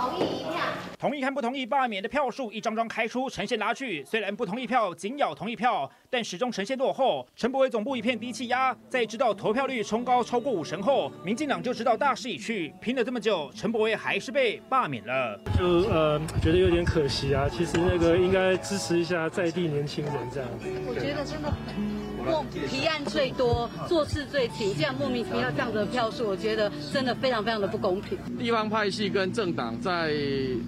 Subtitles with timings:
[0.00, 0.60] 同意一票。
[0.98, 4.04] 同意和不同意罢免的票数一张张开出，呈现拉锯。
[4.04, 7.24] 虽然不同意票紧咬同意票，但始终呈现落后。
[7.36, 12.74] 陈柏惟总部一片低气压，在知道投票率冲高超过五成后，民进党就知道大势已去。
[12.80, 15.40] 拼了这么久，陈柏惟还是被罢免了。
[15.56, 17.48] 就呃觉得有点可惜啊。
[17.48, 20.48] 其实那个应该支持一下在地年轻人这样。
[20.86, 21.48] 我觉得真的
[22.24, 28.18] 莫提案最多，做事最勤，这样莫名其妙这样的票数，我觉得真的非常非常的不公平。
[28.38, 30.14] 地方派系跟政党在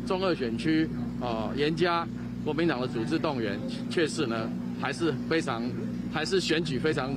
[0.06, 0.88] 中二选区
[1.20, 2.06] 啊严加
[2.44, 3.58] 国民党的组织动员，
[3.90, 4.48] 确实呢
[4.80, 5.62] 还是非常
[6.12, 7.14] 还是选举非常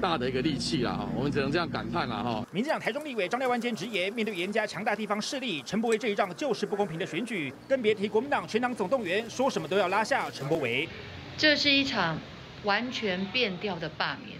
[0.00, 2.46] 大的一个利器啦哈，我们只能这样感叹了哈。
[2.50, 10.88] 民进党台中立委张廖万坚直言，面对严家强大地方势力，陈柏惟这一仗就是不公平的选举，更别提国民党全党总动员，说什么都要拉下陈柏惟。
[11.36, 12.18] 这是一场。
[12.64, 14.38] 完全变调的罢免，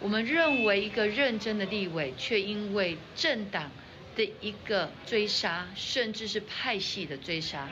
[0.00, 3.70] 我们认为一个认真的立委，却因为政党
[4.16, 7.68] 的一个追杀，甚至是派系的追杀，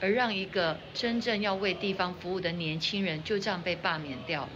[0.00, 4.50] 而让一个真正要为地方服务的年轻人就这样被罢免掉了，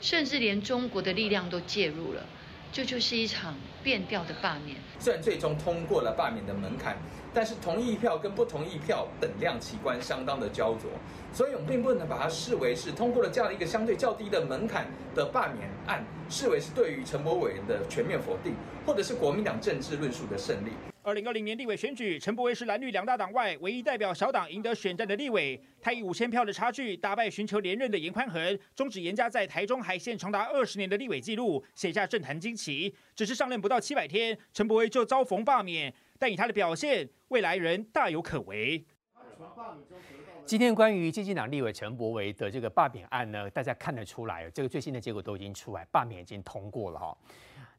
[0.00, 2.26] 甚至连中国的力量都介入了，
[2.72, 4.76] 这就，是一场变调的罢免。
[4.98, 6.96] 虽然最终通过了罢免的门槛。
[7.34, 10.90] 但是同意票跟不同意票等量奇观，相当的焦灼，
[11.32, 18.54] 所以我们并不能把它视为是通过了这样的一个相对较低的门槛的罢免案，视为是对于陈柏惟的全面否定，
[18.86, 20.70] 或者是国民党政治论述的胜利。
[21.08, 32.94] 二零二零年立委选举，陈柏惟是蓝绿两大党外唯一代表小党赢得选战的立委，他以五千票的差距打败寻求连任的严宽恒，终止严家在台中海线长达二十年的立委纪录，写下政坛惊奇。
[33.14, 35.90] 只是上任不到七百天，陈柏惟就遭逢罢免。
[36.18, 38.84] 但以他的表现，未来人大有可为。
[40.44, 47.16] 今天关于基进党立委陈柏惟的这个罢免案呢，大家看得出来，这个最新的结果都已经出来，罢免已经通过了哈。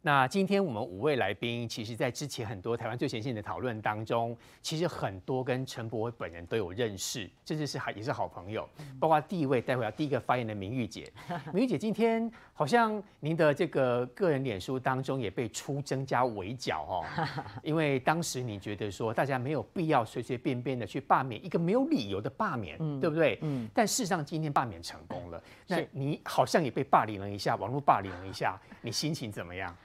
[0.01, 8.67] 那今天我们五位来宾，其实，在之前很多台湾最前线的讨论当中，其实很多跟陈柏惟本人都有认识，甚至是还也是好朋友。
[8.97, 11.11] 包括第一位，待会要第一个发言的明玉姐。
[11.53, 17.05] 明玉姐，今天好像您的这个个人脸书当中也被出征加围剿哦，
[17.61, 23.37] 因为当时你觉得说大家没有必要随随便便的去罢免一个没有理由的罢免，嗯、对不对？
[23.41, 23.67] 嗯。
[23.73, 29.75] 但事实上今天罢免成功了，那你好像也被霸凌了一下，网络霸凌了一下，你心情怎么样？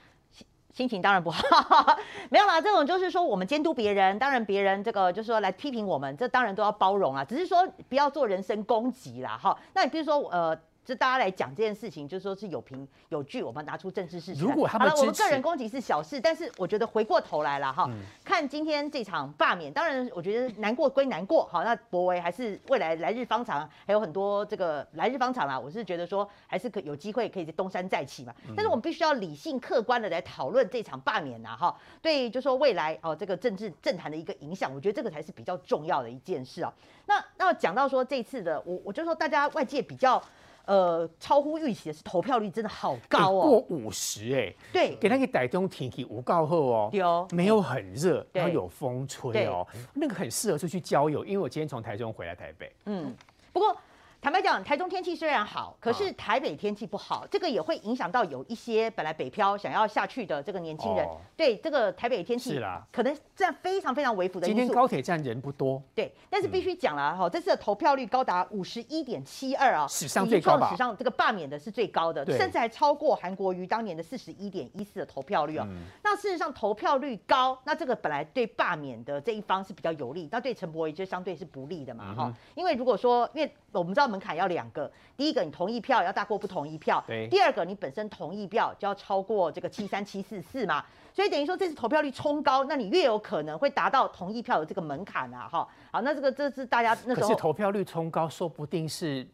[0.74, 1.96] 心情当然不好，
[2.28, 2.60] 没有啦。
[2.60, 7.24] 这种就是说，我们监督别人，当然别人这个就是说来批评我们，这当然都要包容啊。
[7.24, 9.56] 只是说不要做人身攻击啦，哈。
[9.72, 10.58] 那你比如说，呃。
[10.84, 14.40] 就大家来讲这件事情，就是说是有凭有据，我们拿出政治事实。
[14.42, 25.58] 如果他们好了，我们个人攻击是小事，但是我觉得回过头来了哈，嗯、看今天这场罢免，当然我觉得难过归难过，好，那博维还是未来来日方长，还有很多这个来日方长啦。
[25.58, 28.34] 我是觉得说还是可有机会可以东山再起嘛。
[28.54, 36.70] 但是我们必须要理性客观的来讨论这场罢免呐，哈，对，就说未来哦这个政治政坛的一个影响，我觉得这个才是比较重要的一件事啊。
[37.06, 40.22] 那那讲到说这次的，我我就说大家外界比较。
[40.66, 47.28] 呃，超乎预期的是投票率真的好高哦，过五十哎，对，给那个台中天气无告后哦，有。
[47.32, 53.14] 没有很热，然后有风吹哦，那个很适合出去郊游，因为我今天从台中回来台北，嗯，
[53.52, 53.76] 不过。
[54.24, 61.06] 坦白讲，台中天气虽然好，可是台北天气不好，这个也会影响到有一些本来北漂想要下去的这个年轻人。
[61.36, 64.58] 对这个台北天气，是啦，可能这样非常非常微服的因素。
[64.58, 70.70] 今天高铁站人不多，对，但是必须讲了哈，这次的投票率高达五十一点七二啊，史上最高吧？
[70.70, 75.68] 史上这个罢免的是最高的，甚至还超过韩国瑜当年的四十一点一四的投票率啊。
[76.02, 82.34] 那事实上投票率高，那这个本来对罢免的这一方是比较有利，那对陈柏惟就相对是不利的嘛哈。
[82.54, 99.26] 因为如果说，因为我们知道门槛要两个，第一个你同意票要大过不同意票，对第二个你本身同意票就要超过这个七三七四四嘛，所以等于说这次投票率冲高，那你越有可能会达到同意票的这个门槛啊，哈，好，那这个这是大家那时候，可是投票率冲高，说不定是。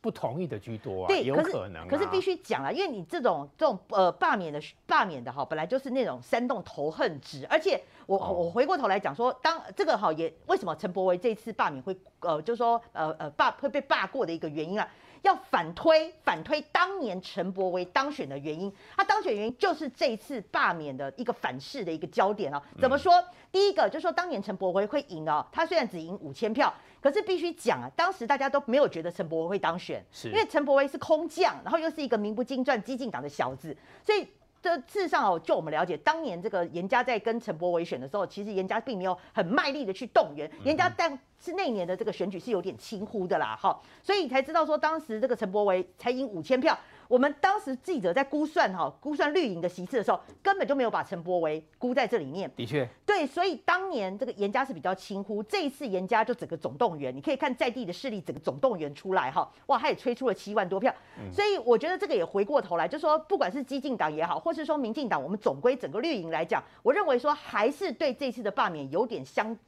[0.00, 1.96] 不同意的居多啊，对，有可能、啊可。
[1.96, 14.88] 可是必须讲了，因为你这种这种呃罢免的罢免的哈，本来就是那种煽动仇恨值，而且我、哦、我回过头来讲说，当这个哈也为什么陈柏维这次罢免会呃就是说呃呃罢会被罢过的一个原因啊，
[15.22, 22.62] 要反推反推当年陈柏惟当选的原因，他当选原因就是这一次罢免的一个反噬的一个焦点啊。
[22.80, 23.14] 怎么说？
[23.20, 26.72] 嗯、第一个就是说当年陈柏惟会赢哦，他虽然只赢五千票。
[27.02, 33.74] 可是必须讲啊，当时大家都没有觉得陈柏惟会当选，是因为陈柏惟是空降，然后又是一个名不经传、激进党的小子，
[34.04, 34.28] 所以
[34.62, 46.78] 这事实上哦，就我们了解，当年这个严家在跟陈柏惟选的时候，其实严家并没有很卖力的去动员，严家但是那年的这个选举是有点轻忽的啦，哈，所以才知道说当时这个陈柏惟才赢五千票。
[47.10, 52.48] 我们当时记者在估算哈，估算绿营的席次的时候，根本就没有把陈柏惟估在这里面。
[52.54, 60.94] 的确，对，所以当年这个严家是比较轻忽，这一次严家就整个总动员，你可以看在地的势力整个总动员出来哈，哇，他也吹出了七万多票。
[61.18, 69.58] 嗯、所以我觉得这个也回过头来，就说不管是激进党也好，或是说民进党，我们总归整个绿营来讲，我认为说还是对这次的罢免有点相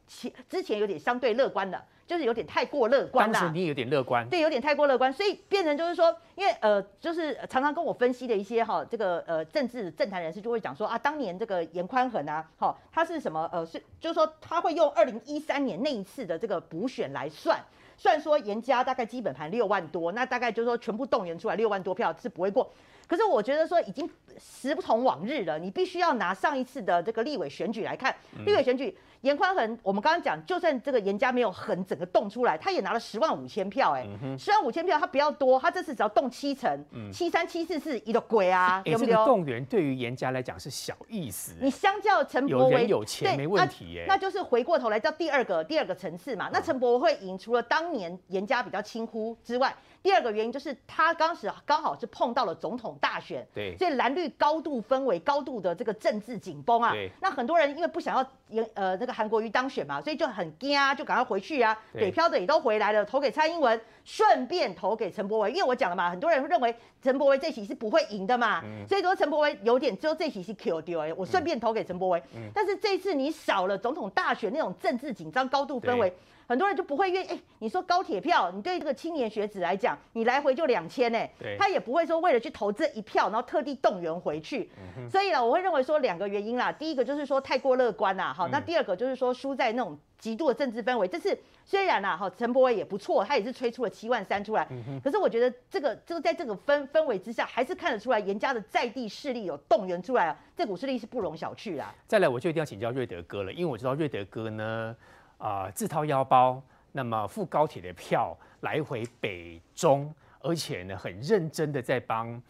[0.49, 1.85] 之前有点相对乐观的。
[2.05, 3.33] 就是有点太过乐观了。
[3.33, 17.59] 当时你也有点乐观，对，有点太过乐观，所以变成就是说，因为呃，就是常常跟我分析的一些哈，这个呃政治政坛人士就会讲说啊，当年这个严宽恒啊，哈，他是什么呃是，就是说他会用二零一三年那一次的这个补选来算，
[17.97, 22.71] 算说严家大概基本盘六万多，那大概就是说全部动员出来六万多票是不会过。
[23.13, 28.17] 可是我觉得说已经时不同往日了，你必须要拿上一次的这个立委选举来看，
[28.47, 28.97] 立委选举。
[29.21, 34.05] 严宽恒，我们刚刚讲，就算这个严家没有横整个动出来，他也拿了十万五千票，哎，
[34.37, 39.13] 十万五千票，他不要多，他这次只要动七成，七三七四是，一个鬼啊，有没有？
[39.13, 41.55] 这个动员对于严家来讲是小意思。
[41.61, 46.51] 你相较陈柏惟，有人有钱没问题耶，那就是回过头来到第二个第二个层次嘛。
[46.53, 56.91] 那陈柏惟会赢，除了当年严家比较轻忽之外，第二个原因就是他当时刚好是碰到了总统大选，对，所以蓝绿高度氛围、高度的这个政治紧绷啊。
[56.93, 61.79] 对，那很多人因为不想要颜呃那个韩国瑜当选嘛，所以就很惊啊，就赶快回去啊。
[61.93, 65.51] 北漂的也都回来了，投给蔡英文，顺便投给陈柏惟。
[65.51, 72.23] 因为我讲了嘛，很多人认为陈柏惟这期是不会赢的嘛，嗯、所以说陈柏惟有点只有这期是 Q 掉哎，我顺便投给陈柏惟。
[72.35, 76.13] 嗯、但是这次你少了总统大选那种政治紧张、高度氛围。
[76.47, 81.19] 很多人就不会愿意，哎，你说高铁票，你对这个青年学子来讲，你来回就两千呢，
[81.59, 84.71] 他也不会说为了去投这一票，然后特地动员回去。
[84.97, 91.09] 嗯、所以呢，我会认为说两个原因啦，第一个就是说太过乐观啦，好，那第二个就是说输在那种极度的政治氛围。
[91.09, 101.95] 这次虽然啦，哈，陈柏惟也不错，他也是吹出了七万三出来，嗯、可是我觉得这个这个在这个氛氛围之下，还是看得出来严家的在地势力有动员出来啊，这股势力是不容小觑啦。
[102.07, 104.95] 再来，我就一定要请教瑞德哥了，因为我知道瑞德哥呢。
[105.43, 106.63] 啊、呃，自掏腰包，
[106.93, 112.41] 那么付高铁的票来回北中，而且呢，很认真的在帮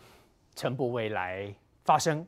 [0.55, 1.53] 陈柏惟来
[1.85, 2.25] 发声。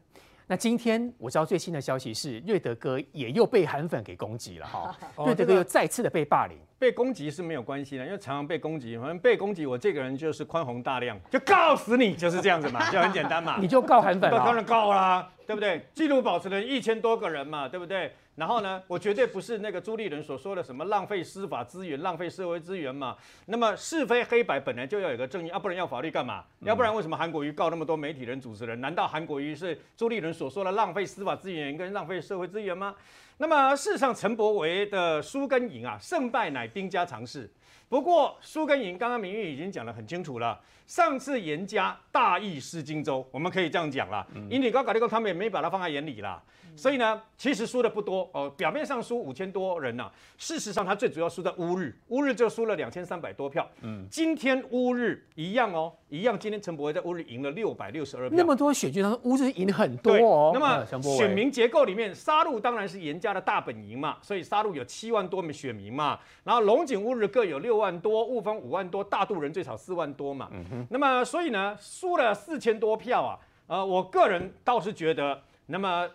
[0.47, 6.59] 那今天我知道最新的消息是，瑞德哥也又被韩粉给攻击了哈， 哦、瑞德哥又再次的被霸凌。
[6.79, 13.57] 被攻击是没有关系的，因为常常被攻击，反正被攻击，我这个人就是宽宏大量，就告死你，就是这样子嘛，就很简单嘛。
[13.61, 14.39] 你就告韩粉了？
[14.45, 15.87] 当然告啦，对不对？
[15.95, 18.15] 纪录保持人一千多个人嘛，对不对？
[18.37, 23.17] 然后呢，我绝对不是那个朱立伦所说的什么浪费司法资源、浪费社会资源嘛。
[23.47, 26.45] 那么是非黑白本来就要有个正义啊，不然要法律干嘛？
[26.61, 28.81] 要不然为什么韩国瑜告那么多媒体人、主持人？
[28.81, 32.95] 难道韩国瑜是朱立伦所说的浪费司法资源跟浪费社会资源吗？
[33.39, 37.51] 那么事实上，陈柏维的输跟赢啊，胜败乃兵家常事。
[37.89, 40.61] 不过输跟赢，刚刚明玉已经讲得很清楚了。
[40.87, 44.27] 上次严家大意失荆州，我们可以这样讲了。
[44.51, 46.43] 因为高搞立功，他们也没把它放在眼里啦。
[46.77, 53.69] 所以呢，其实输的不多哦，表面上输五千多人呐、啊，事实上他最主要输在乌日，乌日就输了两千三百多票。
[53.83, 56.39] 嗯，今天乌日一样哦，一样。
[56.39, 60.51] 今天陈柏惟在乌日赢了六百六十二票，那么多选举当中，乌日赢很多哦。
[60.53, 70.49] 那么选民结构里面，沙鹿当然是严家的大本营嘛，所以沙鹿有七万多名选民嘛，然后龙井乌日各有六万多，雾峰五万多，大肚人最少四万多嘛。
[70.53, 70.87] 嗯哼。
[70.91, 76.09] 那么所以呢，输了四千多票啊，呃，我个人倒是觉得，那么。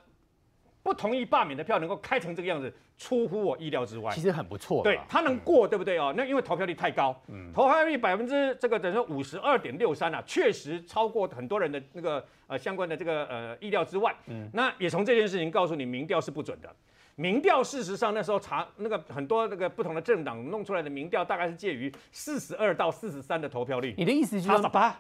[0.81, 4.11] 不同意罢免的票能够开成这个样子，出乎我意料之外。
[4.13, 6.13] 其实很不错，对，他能过，对不对哦？
[6.15, 14.15] 那因为投票率太高，嗯，投票率百分之这个等于说五十二点六三啊，确实超过很多人的那个呃相关的这个呃意料之外。
[14.27, 16.73] 嗯，那也从这件事情告诉你，民调是不准的。
[17.15, 23.93] 民调事实上那时候查那个很多那个不同的政党弄出来的民调，大概是介于四十二到四十三的投票率。
[23.97, 24.97] 你的意思就是十八？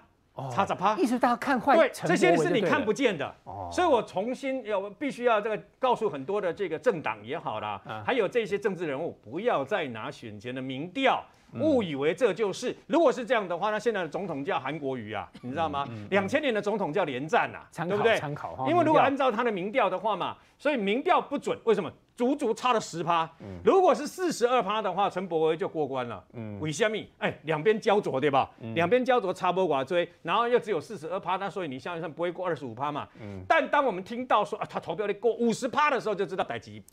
[0.51, 11.21] 差十趴，意思大家看坏，对，这些是你看不见的，哦，所以我重新要必须要这个告诉很多的这个政党也好啦，还有这些政治人物，不要再拿选前的民调，
[11.59, 15.85] 误以为这就是，如果是这样的话，那现在的总统叫韩国瑜啊，你知道吗？
[16.09, 18.17] 两千年的总统叫连战呐，对不对？
[18.17, 21.91] 参考，因为如果按照他的民调的话嘛，所以民调不准，为什么？
[22.19, 23.29] 足足差了十趴，
[23.63, 26.21] 如果是四十二趴的话，陈柏威就过关了。
[26.33, 26.97] 嗯，为什么？
[27.17, 28.51] 哎，两边焦灼对吧？
[28.75, 33.07] 两边焦灼差不寡追，然后又只有四十二趴，那所以你想一想不会过二十五趴嘛。
[33.21, 36.83] 嗯，但当我们听到说啊，他投票率过五十趴的时候，就知道百吉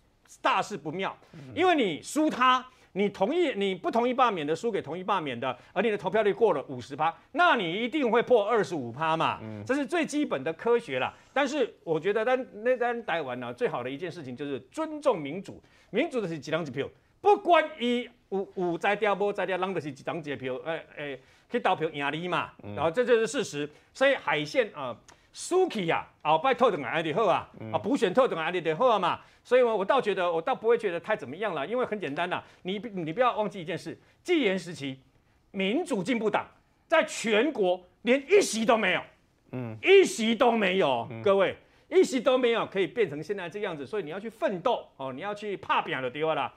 [0.40, 1.16] 大事不妙，
[1.56, 2.64] 因为你输他。
[2.96, 9.38] 你同意，你不同意罢免的输给同意罢免的，而你的投票率过了五十趴，那你一定会破二十五趴嘛？
[9.42, 11.12] 嗯，这是最基本的科学啦。
[11.30, 16.88] 但是我觉得，但那单台湾呢，最好的一件事情就是尊重民主，民主的是几张几票。
[17.20, 23.68] 不管伊有有在调无在调，人就是几张一票，诶、欸、诶、欸，去投票赢你嘛，然后这就是事实。
[23.92, 24.96] 所以海线啊，
[25.36, 29.20] 输去啊，后摆特等来就好啊，啊补选特等来就好啊嘛。
[29.44, 34.98] 所以我我倒觉得，我倒不会觉得太怎么样了，因为很简单呐，你你不要忘记一件事，戒严时期，
[35.50, 36.46] 民主进步党
[36.88, 39.02] 在全国连一席都没有，
[39.52, 41.54] 嗯，一席都没有，嗯、各位。
[41.88, 46.52] 一席都没有，可以变成现在这样子，所以你要去奋斗哦，你要去怕扁的地方了。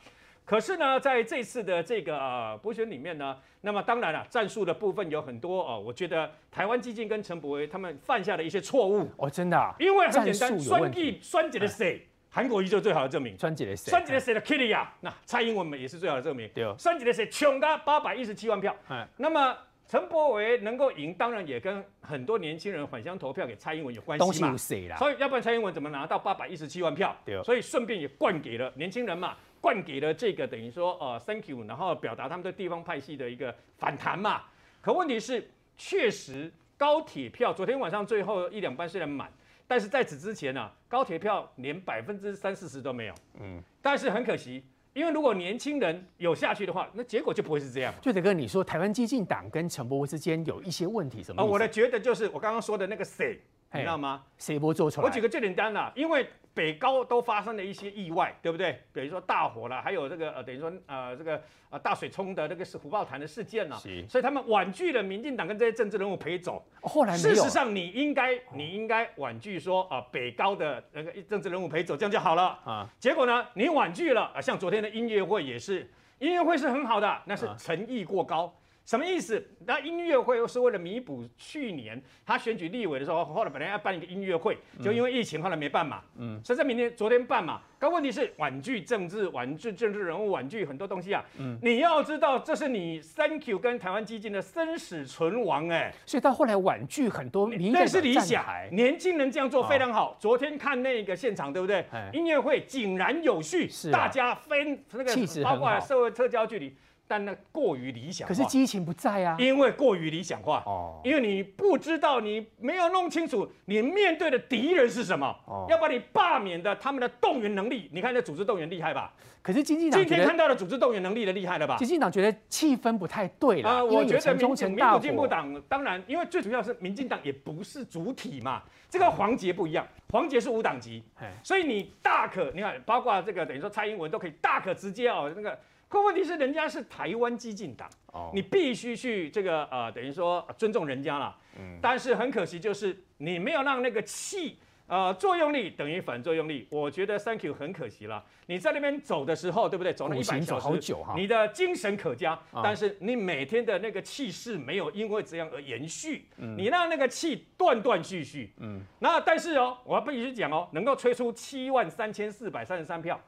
[0.49, 5.79] 可是呢，在这次的这个呃补选里面呢，那么当然了，战术的部分有很多哦。
[5.79, 13.37] 我觉得台湾基金跟陈柏惟他们犯下的一些错误哦，真的、啊，因为很简单，酸地酸姐的谁，韩国瑜就是最好的证明。
[13.37, 16.49] 酸姐的谁，酸姐的谁的 Kitty 啊，那蔡英文也是最好的证明。
[16.51, 18.75] 对，酸姐的谁穷他八百一十七万票。
[18.89, 19.55] 嗯，那么。
[19.91, 24.55] 陈柏惟能够赢，当然也跟很多年轻人返乡投票给蔡英文有关系嘛。
[24.55, 27.17] 所以要不然蔡英文怎么拿到八百一十七万票？
[27.25, 34.43] 对，所以顺便也灌给了年轻人嘛，灌给了这个等于说呃 thank you，然后表达他们对地方派系的一个反弹嘛。
[34.81, 39.31] 可问题是，确实高铁票昨天晚上最后一两班虽然满，
[39.67, 43.13] 但是在此之前呢、啊，高铁票连百分之三四十都没有。
[43.39, 44.63] 嗯，但是很可惜。
[44.93, 47.93] 因为如果年轻人有下去的话，那结果就不会是这样。
[48.01, 51.45] 就得跟你说，台湾激进党跟陈柏惟之间有一些问题，什么？
[51.45, 53.39] 我的觉得就是我刚刚说的那个谁，
[53.73, 54.23] 你知道吗？
[54.37, 55.07] 谁不做出来？
[55.07, 56.27] 我举个最简单的，因为。
[56.51, 58.81] 北高都发生了一些意外，对不对？
[58.91, 63.77] 比如说大火了，还有这个呃，等于说呃，这个呃大水冲的那个是虎豹潭的事件了，
[64.09, 66.61] 所以他们婉拒了民进党跟这些政治人物陪走。
[66.81, 72.89] 后来事实上你应该你应该婉拒说啊、呃，北高的那个政治人物陪走，这样就好了啊。
[72.99, 78.53] 结果呢，你婉拒了啊，像昨天的音乐会也是，音乐会是很好的，那是诚意过高。
[78.89, 79.39] 什么意思？
[79.67, 86.01] 那音乐会又是为了弥补去年他选举立委的时候，后来本来要办一个音乐会，就因为疫情后来没办嘛。
[86.17, 87.61] 嗯，所以在明天、昨天办嘛。
[87.77, 91.23] 但问题是婉拒政治、婉拒政治人物、婉拒很多东西啊。
[91.37, 95.93] 嗯，你要知道，这是你 Thank you 跟台湾基金的生死存亡哎。
[96.07, 98.43] 所以到后来婉拒很多民，那是理想。
[98.71, 100.17] 年轻人这样做非常好。
[100.19, 101.85] 昨天看那个现场，对不对？
[102.11, 106.75] 音乐会井然有序，是大家分那个包括社会社交距离。
[107.09, 110.61] 但那过于理想化，可是激情不在啊，因为过于理想化。
[110.67, 115.35] 哦，因为你不知道，你没有弄清楚你面对的敌人是什么。
[115.47, 119.11] 哦，要把你罢免的他们的动员能力，你看这组织动员厉害吧？
[119.41, 121.77] 可是经济党今天看到的组织动员能力的厉害了吧？
[121.79, 131.03] 经济党觉得气氛不太对了啊，我觉得民民主进步党当然，因为最主要是民进党也不是主体嘛，这个黄杰不一样，黄杰是无党籍，
[131.43, 135.57] 所以你大可你看，包括这个等于说蔡英文都可以大可直接哦那个。
[135.89, 141.35] 可问题是，人家是台湾激进党，哦你必须去这个呃，等于说尊重人家了。
[141.57, 141.79] 嗯。
[141.81, 146.67] 但是很可惜，就是你没有让那个气呃作用力等于反作用力。
[146.69, 148.23] 我觉得 Thank you 很可惜了。
[148.45, 149.91] 你在那边走的时候，对不对？
[149.91, 151.15] 走了一百小时，好久哈。
[151.17, 156.27] 你的精神可嘉，但是你每天的那个气势没有因为这样而延续。
[156.37, 156.55] 嗯。
[156.55, 158.53] 你让那个气断断续续。
[158.57, 158.79] 嗯。
[158.99, 163.19] 那但是哦，我要必须讲哦，能够吹出七万三千四百三十三票。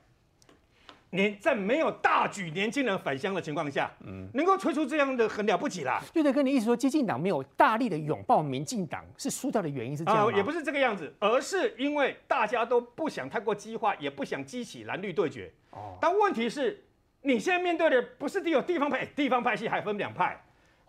[1.12, 6.02] 年在没有大举年轻人返乡的情况下，嗯，能够推出这样的很了不起啦。
[6.14, 15.52] 对对跟你意思说，激进党没有大力的拥抱民进党，是输掉的原因是这样也不是这个样子，而是因为大家都不想太过激化，也不想激起蓝绿对决。
[15.72, 16.84] 哦，但问题是，
[17.22, 20.42] 你现在面对的不是只有地方派，地方派系还分两派。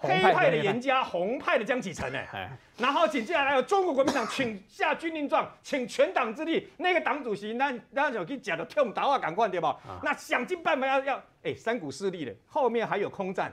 [0.03, 9.77] 黑派的严家，红派的江启臣哎，然后紧接下来有中国国民党请下军令状， 请全党之力，那个党主席那那就可以讲的跳打话赶快对吧？
[10.03, 13.53] 那想尽办法要要哎三股势力的，后面还有空战，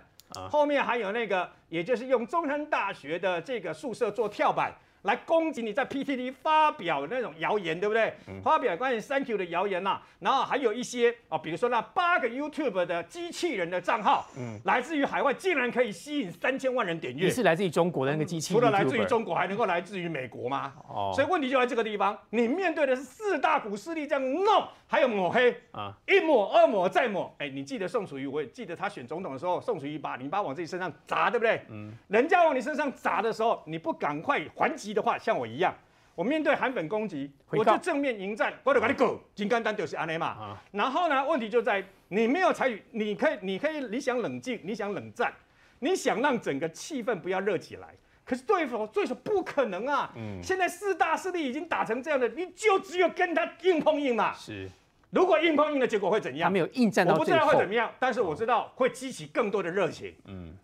[0.50, 4.74] 后面还有那个，也就是用中山大学的这个宿舍做跳板。
[5.04, 8.14] 来攻击你在 PTT 发表那种谣言，对不对？
[8.28, 17.26] 嗯、发表关于 Thank you 的谣言呐、啊，然后还有一些啊，比如说那八个 YouTube 的机器人的账号，嗯，来自于海外，竟然可以吸引三千万人点阅。
[17.26, 18.56] 你是来自于中国的那个机器、嗯？
[18.56, 20.74] 除了来自于中国，还能够来自于美国吗？
[20.88, 27.32] 哦，所以问题就在这个地方，你面对的是四大股势力这样弄，还有抹黑啊，一抹二抹再抹。
[27.38, 31.62] 哎，你记得宋楚瑜，我也记得他选总统的时候，宋楚瑜把泥巴往自己身上砸，对不对？
[31.70, 35.72] 嗯，人家往你身上砸的时候，你不赶快还击的话，像我一样，
[36.16, 40.58] 我面对韩粉攻击，我就正面迎战，我就跟你狗，金刚丹就是安内嘛。
[40.72, 45.32] 然后呢，问题就在你没有采取，你可以，你可以，你想冷静，你想冷战，
[45.78, 47.90] 你想让整个气氛不要热起来，
[48.30, 50.14] 可是对手对手不可能啊。
[50.16, 50.40] 嗯。
[50.44, 54.32] 现在四大势力已经打成这样的，你就只有跟他硬碰硬嘛。
[54.34, 54.70] 是。
[55.10, 56.48] 如果硬碰硬的结果会怎样？
[56.48, 57.14] 他没有硬战到。
[57.14, 60.14] 我不知道会怎么样，但是我知道会激起更多的热情。
[60.26, 60.56] 嗯。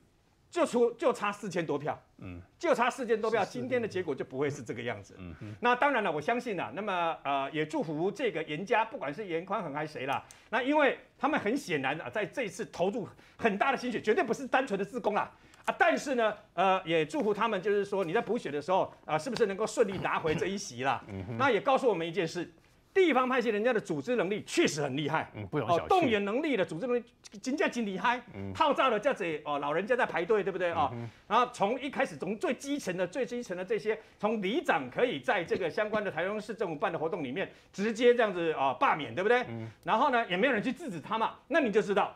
[0.52, 5.14] 就出就差四千多票，嗯，就差四千多票，今天的结果就不会是这个样子。
[5.18, 5.54] 嗯嗯。
[5.60, 13.06] 那当然了，我相信啊，那么呃，也祝福这个严家，不管是严宽恒还是谁啦，那因为他们很显然啊，在这一次投入
[13.36, 15.30] 很大的心血，绝对不是单纯的自攻啊
[15.66, 15.76] 啊！
[15.78, 21.04] 但是呢，呃，也祝福他们，就是说你在补选的时候啊、呃，是不是能够顺利拿回这一席啦？
[21.08, 21.38] 嗯。
[21.38, 22.52] 那也告诉我们一件事。
[22.94, 25.88] 地方派系人家的组织能力确实很厉害，嗯，不容小觑。
[25.90, 27.04] 动员能力的组织能力，
[27.42, 28.22] 真正真厉害。
[28.34, 30.90] 嗯，号召了这样子哦，老人家在排队，对不对啊？
[30.94, 39.44] 嗯、然后从一开始，从最基层的、最基层的这些，从里长可以在这个相关的台中市政府办的活动里面，直接这样子啊罢免，对不对？
[39.50, 39.70] 嗯。
[39.84, 42.16] 然后呢，也没有人去制止他嘛，那你就知道，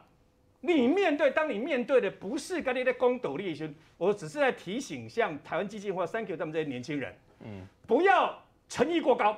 [0.61, 8.37] 你面对，当你面对的不是跟你的公斗力群，我只是在提醒，像台湾基金或 Thank you 他们这些年轻人，嗯，不要
[8.67, 9.37] 诚意过高，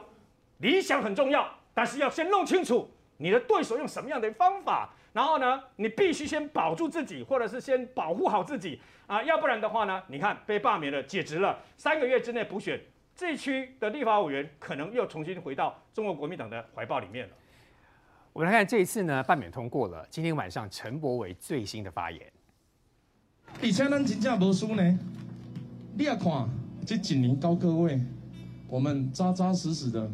[0.58, 1.48] 理想很重要。
[1.74, 12.82] 但是要先弄清楚你的对手用什么样的方法，然后呢，你必须先保住自己，或者是先保护好自己啊，要不然的话呢，你看被罢免了，解职了，三个月之内补选，
[13.16, 17.34] 这区的立法委员可能又重新回到中国国民党的怀抱里面了。
[18.34, 20.08] 我们来看这一次呢，罢免通过了。
[20.10, 22.22] 今天晚上陈柏伟最新的发言，
[23.62, 25.00] 而且咱真正无输呢，
[25.98, 26.50] 你也看
[26.86, 28.02] 这几年高各位，
[28.70, 30.10] 我们扎扎实实的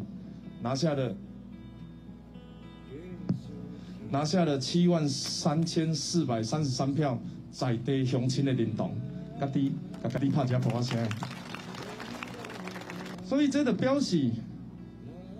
[0.60, 1.14] 拿下了。
[4.10, 7.18] 拿下了七万三千四百三十三票，
[7.50, 8.96] 在地乡亲的认同，
[9.38, 11.08] 家己甲家己拍一下鼓声。
[13.22, 14.30] 所以这个表示，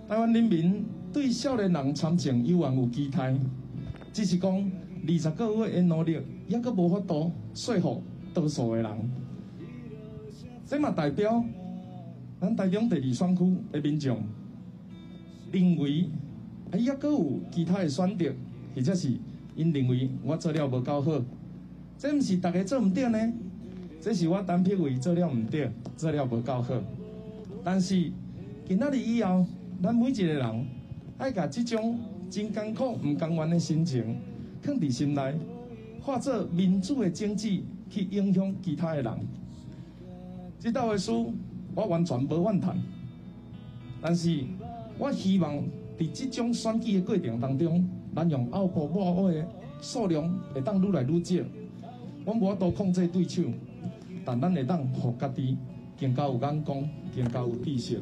[0.07, 0.85] 台湾人民
[1.19, 3.35] 对少年人参政有望有期待，
[4.13, 8.01] 只是讲二十个月的努力，抑阁无法度说服
[8.33, 9.11] 多数的人。
[10.65, 11.45] 这嘛代表，
[12.41, 14.23] 咱台中第二选区的民众
[15.51, 16.09] 认为，
[16.71, 18.33] 还抑阁有其他的选择。
[18.77, 19.13] 或者是
[19.57, 21.21] 因认为我做了无够好，
[21.99, 23.33] 这毋是大家做毋对呢？
[24.01, 26.75] 这是我单撇为做了毋对，做了无够好。
[27.65, 28.09] 但是
[28.69, 29.45] 今仔日以后，
[29.83, 30.67] 咱每一个人
[31.19, 31.99] 爱甲这种
[32.31, 34.17] 真艰苦、毋甘愿的心情
[34.63, 35.35] 放伫心内，
[36.01, 37.49] 化作民主的种子
[37.91, 39.13] 去影响其他的人。
[40.61, 41.11] 这道的事
[41.75, 42.77] 我完全无怨叹，
[44.01, 44.45] 但是
[44.97, 45.57] 我希望
[45.99, 47.89] 伫这种选举的过程当中。
[48.15, 49.47] 咱用拗过抹黑的
[49.81, 51.37] 数量会当愈来愈少，
[52.25, 53.43] 我无法度控制对手，
[54.25, 55.57] 但咱会当互家己
[56.01, 58.01] 更加有眼光，更加有知识。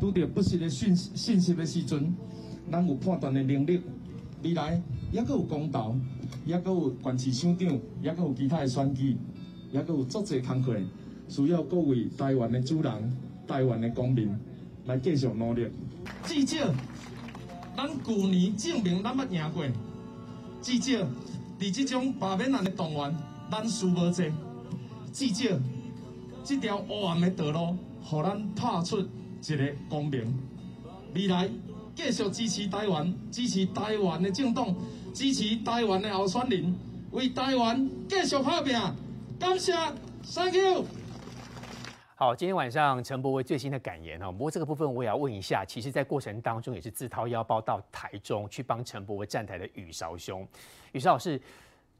[0.00, 2.14] 拄着不实的讯信息的时阵，
[2.70, 3.80] 咱有判断的能力。
[4.42, 4.80] 未来
[5.10, 5.96] 抑阁有公投，
[6.46, 7.68] 抑阁有县市省长，
[8.02, 9.16] 抑阁有其他的选举，
[9.72, 10.76] 抑阁有足侪工课，
[11.28, 14.30] 需要各位台湾的主人、台湾的公民
[14.86, 15.68] 来继续努力。
[16.24, 16.72] 至少。
[17.76, 19.64] 咱旧年证明咱捌赢过，
[20.60, 21.06] 至少
[21.60, 23.14] 伫这种罢免案的动员，
[23.48, 24.32] 咱输无济。
[25.12, 25.56] 至少
[26.42, 29.06] 这条黑暗的道路，互咱踏出
[29.42, 30.22] 一个公平。
[31.14, 31.48] 未来
[31.94, 34.74] 继续支持台湾，支持台湾的政党，
[35.14, 36.74] 支持台湾的候选人，
[37.12, 38.74] 为台湾继续打拼。
[39.38, 39.72] 感谢
[40.24, 40.84] ，Thank you。
[42.14, 50.46] 好，今天晚上陈柏惟最新的感言哈，不过这个部分我也要问一下，其实，在过程当中也是自掏腰包到台中去帮陈柏惟站台的宇韶兄，
[50.90, 51.40] 宇韶老师，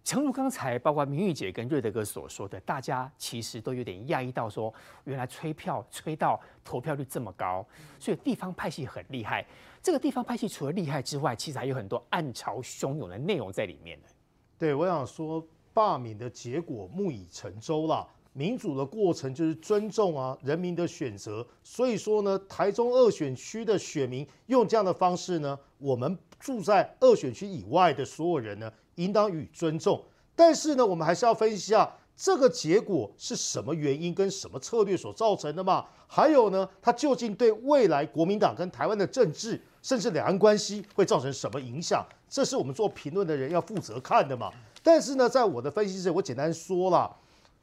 [0.09, 4.73] 诚如刚才包括明玉姐跟瑞德哥所说的，大家其实都有点讶异到说，
[5.05, 7.63] 原来催票催到投票率这么高，
[8.01, 9.45] 所以地方派系很厉害。
[9.83, 14.09] 这个地方派系除了厉害之外，其实还有很多暗潮汹涌的内容在里面呢。
[14.57, 18.09] 对，我想说，罢免的结果木已成舟了。
[18.33, 30.03] 民主的过程就是尊重啊人民的选择，所以说呢，台中二选区的选民用这样的方式呢，我们住在二选区以外的所有人呢，应当予以尊重。
[30.37, 35.87] 但是呢，我们还是要分析一下这个结果是什么原因跟什么策略所造成的嘛？
[36.07, 42.05] 还有呢，它究竟对未来国民党跟台湾的政治，甚至两岸关系会造成什么影响？
[42.29, 44.53] 这是我们做评论的人要负责看的嘛？
[44.83, 47.15] 但是呢，在我的分析这，我简单说了。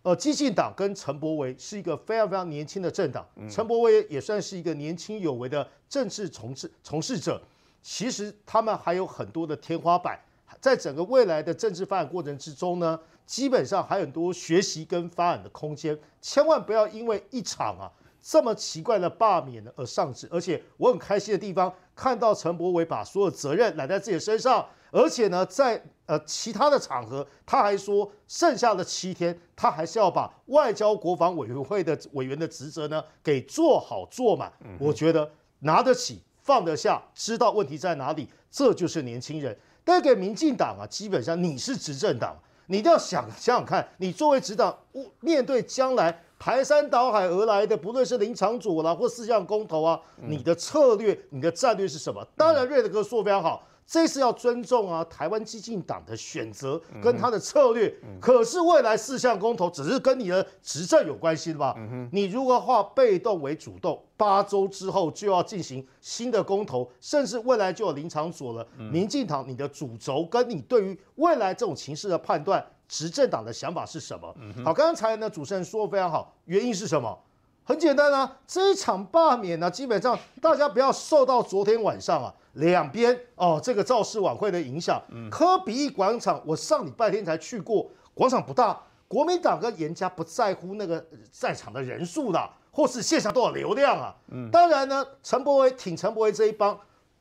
[0.04, 7.42] 呃，激进党跟陈柏维是一个非常非常年轻的政党，陈柏维也算是一个年轻有为的政治从事从事者。
[7.82, 10.20] 其实他们还有很多的天花板，
[10.66, 15.96] 在整个未来的政治发展过程之中呢，基本上还有很多学习跟发展的空间。
[16.20, 17.86] 千万不要因为一场啊
[18.20, 20.28] 这么奇怪的罢免而丧志。
[20.32, 24.66] 而且我很开心的地方，看到陈柏伟把所有责任揽在自己身上。
[24.90, 34.52] 而且呢，在呃其他的场合，他还说剩下的七天，他还是要把外交国防委员会的委员的职责呢给做好做满。
[34.80, 39.56] 我觉得拿得起放得下，知道问题在哪里，这就是年轻人。
[39.86, 42.36] 但给民进党啊，基本上你是执政党，
[42.68, 44.76] 你一定要想想想看，你作为执党，
[45.22, 52.28] 面对将来排山倒海而来的，不论是林场主啦，或四项公投啊，你的策略、你的战略是什么？
[52.36, 53.64] 当然，瑞德哥说的非常好。
[53.88, 57.88] 这是要尊重啊，台湾激进党的选择跟他的策略。
[58.02, 61.76] 嗯、可是未来四项公投只是跟你的执政有关系的吧？
[61.78, 64.02] 嗯、你如何化被动为主动？
[64.18, 68.68] 八周之后就要进行新的公投，甚至未来就有林昶佐了。
[68.78, 74.34] 嗯、民进党，你的主轴跟你对于未来这种情势的判断，执政党的想法是什么？
[74.40, 77.16] 嗯、好，刚才呢主持人说的非常好，原因是什么？
[77.64, 82.34] 很简单啊，这一场罢免呢，基本上大家不要受到昨天晚上啊。
[82.56, 88.78] 两边哦，这个造势晚会的影响，嗯、科比意广场，我上礼拜天才去过，广场不大。
[89.08, 94.16] 国民党跟严家不在乎那个在场的人数啦，或是现场多少流量啊。
[94.32, 96.78] 嗯、当然呢，陈柏维挺陈柏维这一帮，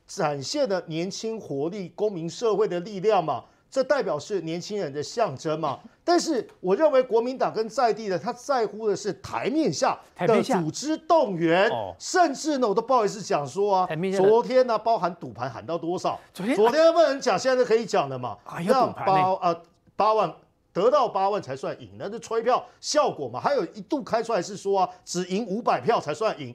[0.06, 3.44] 展现了年轻活力、公民社会的力量嘛。
[3.74, 5.80] 这代表是年轻人的象征嘛？
[6.04, 16.20] 但是我认为国民党跟在地的他在乎的是台面下的组织动员，甚至呢，我都不好意思讲说啊，昨天呢，包含赌盘喊到多少？
[16.32, 18.38] 昨天昨天不能讲，现在是可以讲的嘛？
[18.64, 19.62] 让八呃
[19.96, 20.32] 八万
[20.72, 23.40] 得到八万才算赢，那是吹票效果嘛？
[23.40, 26.54] 还有一度开出来是说啊，只赢五百票才算赢。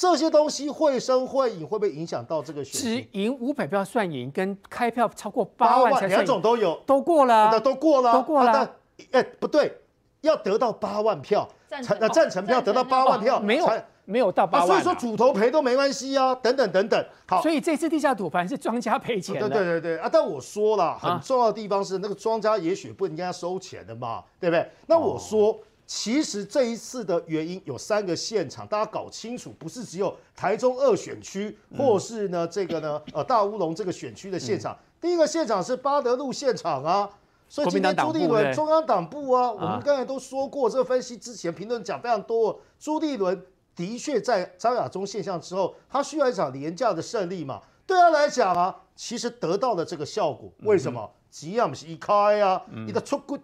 [0.00, 2.80] 这些东西会生会影，会不会影响到这个选？
[2.80, 8.76] 只赢五百票算赢，跟开票超过八万才算，两种都有，都过了，那都过了，都过了。
[9.10, 9.76] 哎、啊，不对，
[10.20, 13.68] 要得到八万票，赞成那赞成票得到八万票，没有
[14.04, 17.06] 没有到八万、啊啊，所以说主头赔都没关系啊，等等等等。
[17.26, 19.48] 好，所以这次地下赌盘是庄家赔钱的。
[19.48, 20.08] 对对对对啊！
[20.12, 24.70] 但我说了，很重要的地方是那个庄家也许不应该收钱的嘛，对不对？
[24.86, 25.50] 那我说。
[25.50, 34.74] 哦其实这一次的原因有三个现场，大家搞清楚，不是只有台中二选区，或是呢这个呢呃大乌龙这个选区的现场。
[34.74, 37.08] 嗯、第一个现场是巴德路现场啊，
[37.48, 42.60] 所以今天朱立伦中央党部啊，我们刚才都说过，这个分析之前评论讲非常多。
[42.78, 43.42] 朱立伦
[43.74, 50.52] 的确在张亚中现象之后，他需要一场廉价的胜利嘛，对他来讲啊，其实得到了这个效果。
[50.64, 51.10] 为什么？
[51.30, 53.38] 只要不是一开啊，你的出过。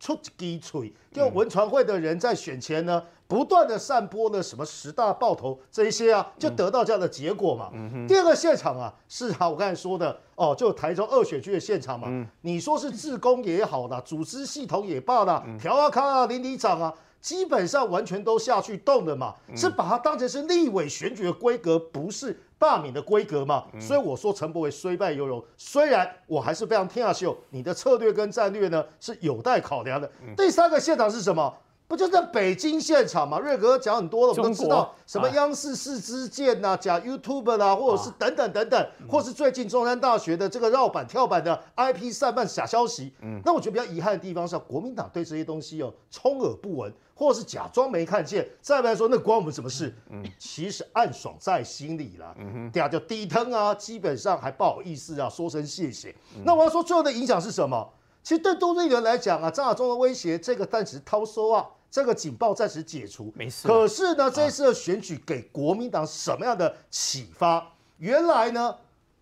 [0.00, 7.70] 出鸡锤，就文传会的人在选前呢，不断的散播了什么十大爆头这一些啊，就得到这样的结果嘛。
[8.08, 12.08] 第二个现场啊，是啊，我刚才说的哦，就台中二选区的现场嘛。
[12.10, 22.40] 嗯、你说是自工也好啦，组织系统也罢啦，调啊康啊邻里长啊，基本上完全都下去动了嘛，嗯、是把它当成是立委选举的规格，不是。
[22.60, 25.42] 罢免的规格嘛，所以我说陈柏伟虽败犹荣。
[25.56, 30.06] 虽然我还是非常听下秀，你的策略跟战略呢是有待考量的。
[30.36, 31.50] 第三个现场是什么？
[31.90, 33.40] 不就在北京现场嘛？
[33.40, 43.12] 瑞哥讲很多了，我们都知道什么央视四支箭呐，假 YouTube 啦，或者是等等等等，或是最近中山大学的这个绕板跳板的 IP 散漫假消息。
[43.22, 46.92] 嗯，那我觉得比较遗憾的地方是，国民党对这些东西哦充耳不闻。
[47.12, 49.94] 或者是假装没看见，再不来说那关我们什么事？
[50.08, 52.34] 嗯，其实暗爽在心里了。
[52.38, 56.14] 嗯哼，第二就低腾啊，基本上还不好意思啊，说声谢谢。
[56.34, 57.86] 嗯、那我要说最后的影响是什么？
[58.22, 63.66] 其实对杜立人来讲啊，张亚中的威胁这个暂时掏收啊，这个警报暂时解除，没事。
[63.66, 67.54] 可是呢，这一次的选举给国民党什么样的启发？
[67.54, 68.76] 啊、原来呢，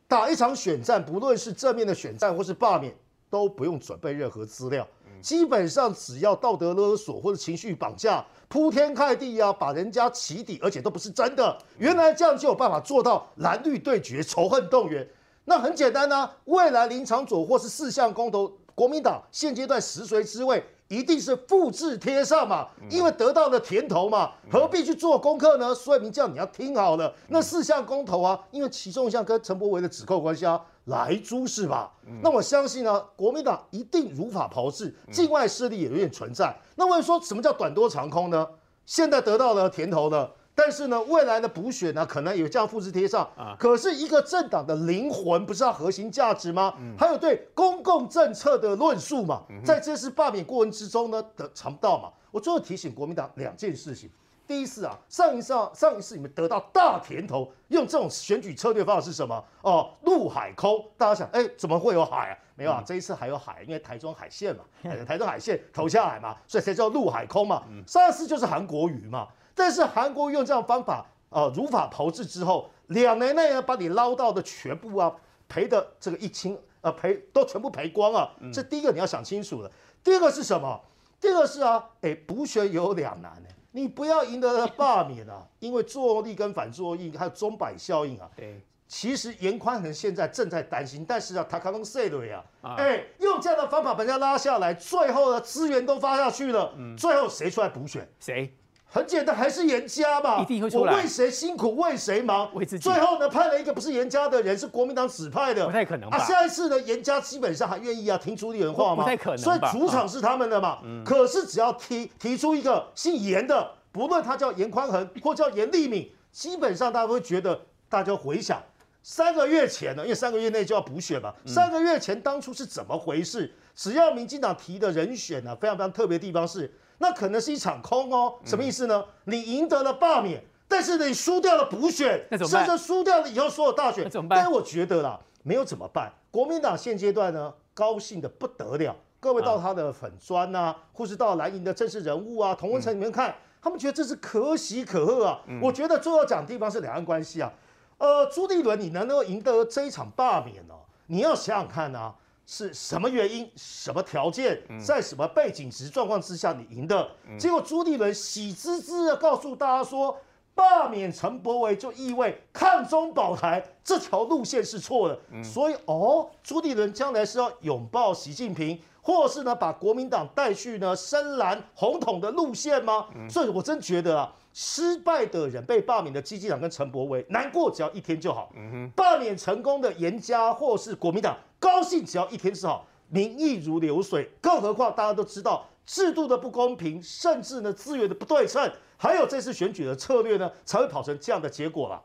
[0.06, 2.94] 打一场选战，不论是正面的选战或是罢免，
[3.30, 4.86] 都不用准备任何资料。
[5.20, 11.58] 基本上只要道德勒索或者情绪绑架，铺天盖地啊，把人家起底，而且都不是真的。
[11.78, 15.08] 原来这样就有办法做到蓝绿对决、仇恨动员。
[15.46, 25.74] 那很简单啊，未来林昶佐或是四项公投，国民党现阶段食髓知味，一定是复制贴上嘛，因为得到了甜头嘛，何必去做功课呢？
[25.74, 30.60] 所以明教你要听好了，那四项公投啊，因为其中一项跟陈柏维的指控关系啊。
[30.86, 31.92] 来猪是吧？
[32.22, 36.56] 那我相信呢，国民党一定如法炮制，境外势力也有点存在。
[36.76, 38.48] 那我说什么叫短多长空呢？
[38.86, 43.54] 现在得到了甜头了，但是呢，未来的补选呢，可能有这样复制贴上啊。
[43.56, 46.74] 可是一个政党的灵魂不是它核心价值吗？
[46.98, 52.10] 还有对公共政策的论述嘛，在这次罢免过程之中呢，得尝不到嘛。
[52.32, 54.10] 我最后提醒国民党两件事情。
[54.48, 59.44] 第一次啊，上一次啊，上一次你们得到大甜头，用这种选举策略方法是什么？
[59.60, 62.38] 哦，陆海空，大家想，哎，怎么会有海啊？
[62.56, 64.64] 没有啊，这一次还有海，因为台中海线嘛，
[65.06, 67.62] 台中海线投下来嘛，所以才叫陆海空嘛。
[67.86, 75.12] 上一次就是韩国瑜嘛，但是韩国用这样方法，呃，如法炮制之后，两年内呢，把你捞到的全部啊，
[75.48, 78.30] 赔的这个一清，呃，赔都全部赔光啊。
[78.52, 79.70] 这第一个你要想清楚了。
[80.04, 80.80] 第二个是什么？
[81.20, 83.48] 第二个是啊，哎，补选有两难呢。
[83.72, 88.30] 你不要赢得了罢免啊， 因为作用力跟反作用力还有钟摆效应啊。
[88.36, 98.08] 对，其实严宽恒现在正在担心，但是啊，他刚刚说了呀，哎，用这样的方法把人家拉下来，最后的资源都发下去了，嗯、最后谁出来补选？
[98.20, 98.56] 谁？
[98.90, 100.40] 很简单，还是严家嘛。
[100.40, 100.92] 一定会出来。
[100.92, 102.52] 我为谁辛苦为谁忙？
[102.54, 102.82] 为自己。
[102.88, 105.66] 最后呢，派了一个不是严家的人，是国民党指派的。
[105.66, 106.16] 不太可能吧？
[106.16, 109.04] 啊，下一次呢，严家基本上还愿意啊听朱立伦话吗？
[109.04, 109.38] 不太可能。
[109.38, 110.78] 所以主场是他们的嘛。
[110.84, 111.04] 嗯。
[111.04, 118.62] 可是只要提提出一个姓严的，不论他叫严宽恒或叫严立敏，基本上大家会觉得，大家回想。
[119.02, 121.32] 三个月前呢，因为三个月内就要补选嘛。
[121.46, 123.54] 三个月前当初是怎么回事？
[123.74, 128.34] 只要民进党提的人选呢，非常非常特别的地方是，那可能是一场空哦。
[128.44, 129.04] 什么意思呢？
[129.24, 134.38] 你赢得了罢免，但是你输掉了补选，甚至输掉了以后所有大选，怎么办？
[134.40, 136.12] 但我觉得啦，没有怎么办？
[136.30, 138.94] 国民党现阶段呢，高兴的不得了。
[139.20, 145.40] 各位到他的粉砖啊，或是到蓝营的正式人物啊，同文层里面看，他们觉得这是可喜可贺啊。
[145.60, 147.52] 我觉得最要讲的地方是两岸关系啊。
[147.98, 150.74] 呃，朱立伦，你能够赢得这一场罢免呢？
[151.08, 152.14] 你要想想看啊，
[152.50, 157.10] 是什么原因、什么条件，在什么背景值状况之下你赢的？
[157.38, 160.18] 结果朱立伦喜滋滋的告诉大家说，
[160.54, 165.44] 罢免陈柏惟就意味抗中保台这条路线是错的。
[165.44, 173.06] 所以哦，朱立伦将来是要拥抱习近平，或是呢把国民党带去呢深蓝红统的路线吗？
[173.30, 174.30] 所以我真觉得啊。
[174.52, 178.52] 失败的人被罢免的基进党跟陈柏惟难过，只要一天就好。
[178.96, 182.84] 罢免成功的严家或是国民党高兴，只要一天是好。
[183.08, 192.02] 民意如流水，更何况大家都知道制度的不公平，甚至呢资源的不对称，还有这次选举的策略呢，才会跑成这样的结果了。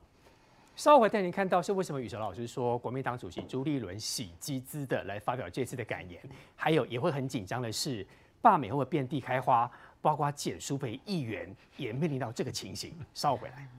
[0.75, 6.19] 稍后带您看到是为什么宇哲老师说国民党主席朱立伦喜滋滋的来发表这次的感言，
[6.55, 8.05] 还有也会很紧张的是
[8.41, 9.69] 罢免会遍地开花。
[10.01, 13.69] 包括简舒培议员也面临到这个情形，稍后回来。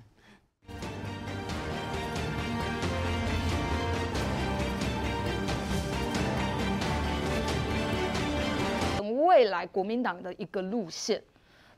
[9.26, 11.22] 未来国民党的一个路线，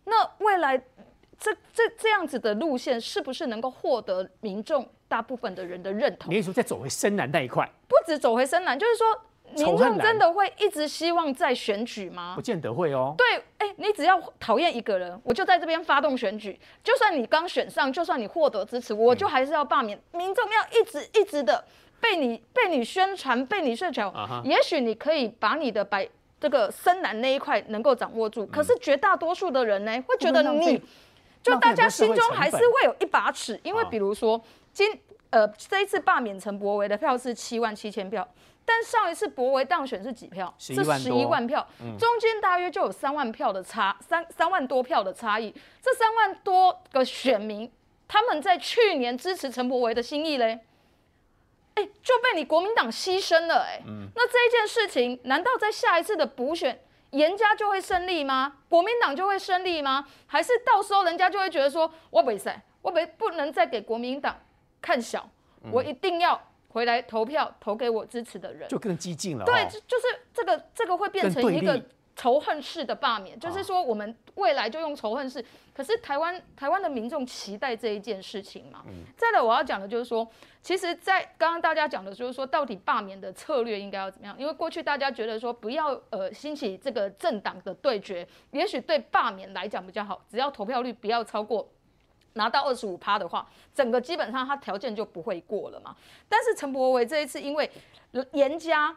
[0.05, 0.79] 那未来
[1.37, 6.33] 这这这样子的路线，是不是能够获得民众大部分的人的认同？
[6.33, 9.07] 你说再走回深蓝那一块，不止走回深蓝，就是说。
[9.55, 12.33] 民众真的会一直希望再选举吗？
[12.35, 13.15] 不见得会哦。
[13.17, 16.59] 对，哎，你只要讨厌一个人，我就在这边发动选举。
[16.83, 19.97] 就算你刚选上，就算你获得支持，我就还是要罢免。
[20.11, 21.65] 民众要一直一直的
[22.01, 24.13] 被你被你宣传，被你宣传。
[24.43, 26.07] 也许你可以把你的白
[26.41, 30.83] 这个深蓝那一块能够掌握住，可是绝大多数的人呢，会觉得你
[31.41, 34.43] 就大家心中还是会有一把尺，因为比如说
[34.77, 38.29] 今呃这一次罢免陈柏维的票是七万七千票。
[38.69, 40.53] 但上一次柏维当选是几票？
[40.59, 41.65] 是十一万票，
[41.97, 45.55] 中间大约就有三万票的差，三三万多票的差异。
[45.81, 47.71] 这三万多个选民，
[48.09, 50.59] 他们在去年支持陈柏维的心意嘞，
[51.77, 53.81] 哎，就被你国民党牺牲了哎。
[54.17, 58.57] 那这一件事情，难道在下一次的补选，严家就会胜利吗？
[58.69, 60.09] 国民党就会胜利吗？
[60.27, 64.37] 还是到时候人家就会觉得说，我不赛，我不不能再给国民党
[64.87, 65.29] 看小，
[65.73, 66.41] 我一定要。
[66.69, 69.47] 回来投票投给我支持的人，就更激进了，哦。
[69.47, 71.83] 对，就是这个这个会变成一个
[72.15, 75.43] 仇恨式的罢免，就是说我们未来就用仇恨式。
[75.73, 78.85] 可是台湾台湾的民众期待这一件事情嘛。
[78.89, 79.05] 嗯。
[79.17, 80.29] 再来我要讲的就是说，
[80.61, 84.37] 其实，在刚刚大家讲的就是说，到底罢免的策略应该要怎么样？
[84.39, 91.67] 因为过去大家觉得说，不要呃兴起这个政党的对决，也许对罢免来讲比较好，只要投票率不要超过。
[92.37, 95.95] 拿到二十五趴的话，整个基本上他条件就不会过了嘛。
[96.29, 97.71] 但是陈柏维这一次，因为
[98.33, 98.97] 严家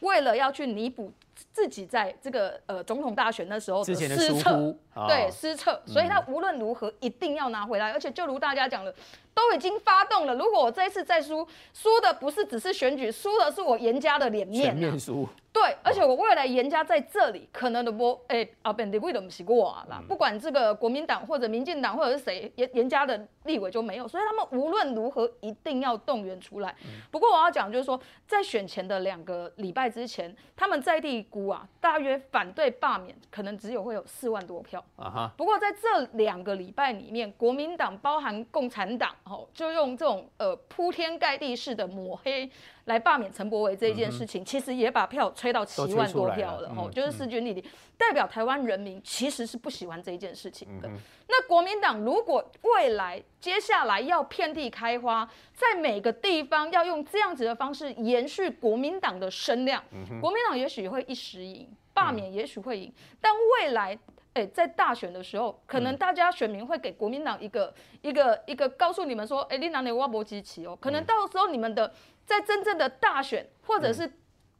[0.00, 1.10] 为了要去弥补
[1.52, 4.74] 自己在这个呃总统大选的时候的失策，
[5.08, 7.92] 对失策，所以他无论如何一定要拿回来。
[7.92, 8.94] 而且就如大家讲的，
[9.34, 10.34] 都已经发动了。
[10.34, 14.74] 如果我这一次再输，输的不是只是选举，输的是我严家的脸面。
[14.74, 15.28] 面输。
[15.56, 19.86] 对，而且我未来严家在这里可能的不，哎，啊，本地为什么洗过啊？
[20.06, 26.76] 不管这个国民党或者民进党或者是谁，严严家的立委就没有，所以他们无论如何一定要动员出来。
[27.10, 34.84] 不过我要讲就是说，在选前的两个礼拜之前，他们在地估啊，大约反对罢免可能只有会有四万多票。
[34.96, 35.32] 啊哈。
[35.38, 42.50] 不过在这两个礼拜里面，国民党包含共产党，哦，就用这种呃铺天盖地式的抹黑。
[42.86, 47.64] 来罢免陈柏惟这一件事情，其实也把票吹到七万多票了，吼，就是势均力敌，
[47.98, 50.88] 代表台湾人民其实是不喜欢这一件事情的。
[51.28, 59.82] 那国民党如果未来接下来要遍地开花，在每个地方要用这样子的方式延续国民党的声量，
[60.20, 63.98] 国民党也许会一时赢，罢免也许会赢，但未来
[64.34, 70.76] 哎，在大选的时候，可能大家选民会给国民党一个、嗯、一个一个告诉你们说，哎，你哪里挖博机器哦？
[70.78, 71.90] 可能到时候你们的
[72.26, 74.06] 在真正的大选，或者是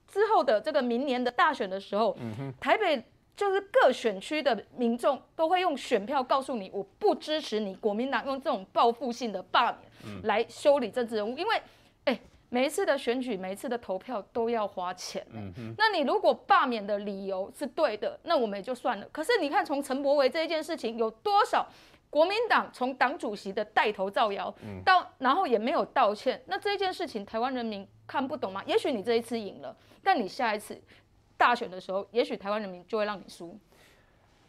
[0.07, 3.05] 之后的这个明年的大选的时候，嗯、台北
[3.37, 11.61] 就是各选区的民众都会用选票告诉你，我不支持你国民党用这种报复性的罢免来修理政治人物，因为。
[12.49, 15.27] 每一次的选举，每一次的投票都要花钱。
[15.33, 15.75] 嗯哼。
[15.77, 19.07] 那你如果罢免的理由是对的，那我们也就算了。
[19.11, 21.67] 可是你看，从陈柏维这一件事情，有多少
[22.17, 24.51] 国民党从党主席的带头造谣，
[24.83, 26.43] 到然后也没有道歉。
[26.47, 28.65] 那这一件事情，台湾人民看不懂吗？
[28.65, 30.81] 也许你这一次赢了，但你下一次
[31.37, 33.55] 大选的时候，也许台湾人民就会让你输。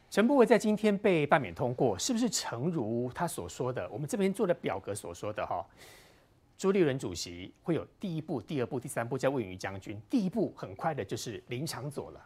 [0.10, 3.86] 陈柏惟在今天被罢免通过，是不是诚如他所说的？
[3.90, 5.62] 我们这边做的表格所说的哈？
[6.58, 10.02] 朱立伦主席会有第一步、第二步、第三步，叫魏云将军。
[10.10, 12.26] 第一步很快的就是林长佐了，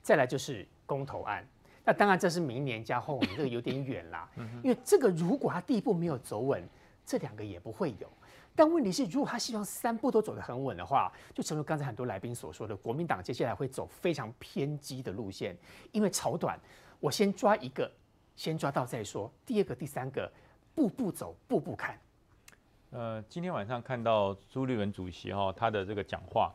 [0.00, 1.44] 再来就是公投案。
[1.86, 4.28] 那当然这是明年加后年，这个有点远啦。
[4.62, 6.62] 因为这个如果他第一步没有走稳，
[7.06, 8.10] 这两个也不会有。
[8.56, 15.56] 但问题是，如果他希望三步都走得很稳的话，就诚如刚才很多来宾所说的，国民党接下来会走非常偏激的路线，
[15.92, 16.58] 因为炒短，
[16.98, 17.88] 我先抓一个，
[18.34, 19.30] 先抓到再说。
[19.44, 20.28] 第二个、第三个，
[20.74, 21.96] 步步走，步步看。
[22.90, 26.52] 呃，今天晚上看到朱立伦主席哈，他的这个讲话，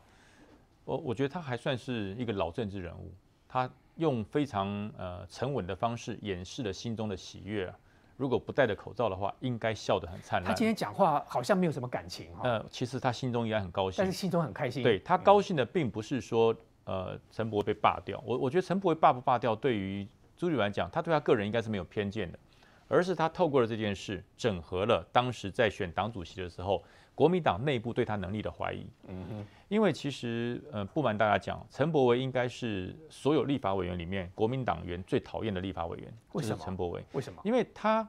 [0.84, 3.12] 我我觉得他还算是一个老政治人物，
[3.48, 7.72] 他用非常呃沉稳的方式掩饰了心中的喜悦。
[8.16, 10.48] 如果不戴着口罩的话，应该笑得很灿烂。
[10.48, 12.42] 他今天讲话好像没有什么感情哈。
[12.44, 14.82] 呃，其实他心中应该很高兴，但是心中很开心。
[14.82, 22.38] 对，他高兴的并不是说呃陈柏惟被罢掉，我我觉得陈柏惟罢不罢掉，对于朱立伦来讲，他对他个人应该是没有偏见的。
[22.88, 28.86] 而是他透过了这件事，整合了当时在选党主席的时候，国民党内部对他能力的怀疑。
[29.08, 36.12] 嗯哼，因为其实，呃，不瞒大家讲，陈柏惟应该是所有立法委员里面国民党员最讨厌的立法委员。
[36.32, 36.64] 为什么？
[36.64, 37.04] 陈柏惟？
[37.12, 37.40] 为什么？
[37.44, 38.08] 因为他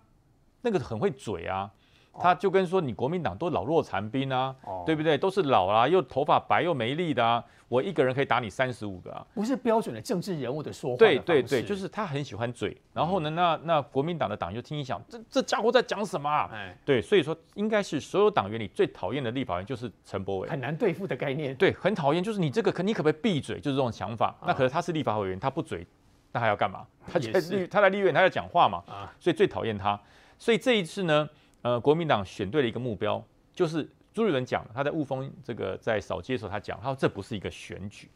[0.62, 1.72] 那个很会嘴啊。
[2.20, 5.18] 他就跟说，你国民党都老弱残兵啊，哦、对不对？
[5.18, 10.98] 都是老啊，又头发白又没力的啊，我一个人可以打你三十五个啊，不是标准的政治人物的说话的。
[10.98, 12.80] 对对对，就是他很喜欢嘴。
[12.94, 16.50] 然后呢，嗯、那那国民党的党员就听一想，这这家伙在讲什么、啊？
[16.54, 21.56] 哎，对，所以说应该是所有党员里最讨厌的立法员就是陈柏伟，很难对付的概念。
[21.56, 23.60] 对，很讨厌，就是你这个可你可不可以闭嘴？
[23.60, 24.28] 就是这种想法。
[24.40, 25.86] 啊、那可是他是立法委员，他不嘴，
[26.32, 26.86] 那还要干嘛？
[27.12, 28.84] 他在立他在立院，他在讲话嘛。
[28.88, 30.00] 啊，所以最讨厌他。
[30.38, 31.28] 所以这一次呢？
[31.64, 38.10] 呃，国民党选对了一个目标，就是朱立伦讲，他在雾峰这个在扫街的时候，他讲，他说这不是一个选举，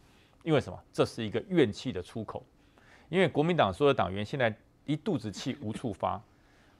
[0.43, 0.77] 因为什么？
[0.91, 2.45] 这是一个怨气的出口，
[3.07, 4.53] 因为国民党所有党员现在
[4.85, 6.21] 一肚子气无处发，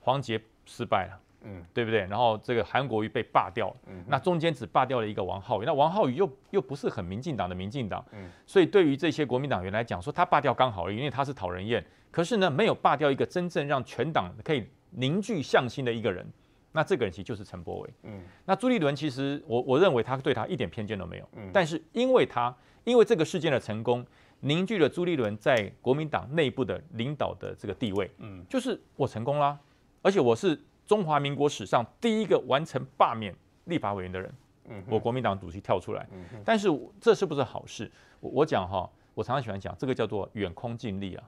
[0.02, 2.02] 黄捷失败了，嗯，对不对？
[2.02, 16.30] 然后这个韩国瑜被罢掉了，嗯，那中间只罢掉了一个王浩宇，那王浩宇又又不是很民进党的民进党，嗯，所以对于这些国民党员来讲，说他罢掉刚好了，因为他是讨人厌，可是呢，没有罢掉一个真正让全党可以凝聚向心的一个人。
[16.78, 17.90] 那这个人其实就是陈柏伟。
[18.04, 21.28] 嗯，那朱立伦其实我我认为他对他一点偏见都没有。
[21.36, 24.06] 嗯，但是因为他因为这个事件的成功，
[24.42, 28.12] 凝聚了朱立伦在国民党内部的领导的这个地位。
[28.20, 29.58] 嗯，就是我成功啦，
[30.04, 33.34] 而且我是中华民国史上第一个完成罢免
[33.66, 34.32] 立法委员的人。
[34.66, 36.08] 嗯，我国民党主席跳出来。
[36.12, 36.68] 嗯，但是
[37.02, 37.92] 这是不是好事？
[38.20, 41.24] 我我讲哈，我常常喜欢讲这个叫做远空近利啊。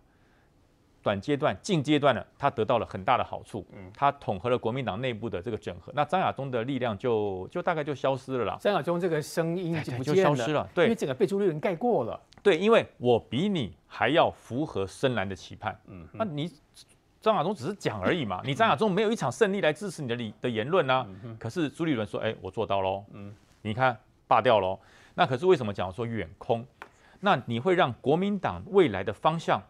[1.01, 3.65] 短阶段、近阶段呢，他得到了很大的好处。
[3.71, 8.57] 嗯，他统合了国民党内部的这个整合，那张亚中的力量就就大概就消失了啦。
[8.59, 12.19] 张亚中这个声音就消失了，对，因为整个被朱立伦盖过了。
[12.41, 15.77] 对，因为我比你还要符合深蓝的期盼。
[15.87, 16.51] 嗯，那你
[17.21, 21.07] 张亚中只是讲而已嘛，你张亚中没有一场胜利来支持你的理的言论呢、啊。
[21.23, 23.03] 嗯、可是朱立伦说，哎，我做到喽。
[23.11, 24.79] 嗯，你看罢掉喽。
[25.15, 26.65] 那可是为什么讲说远空？
[27.19, 29.61] 那你会让国民党未来的方向？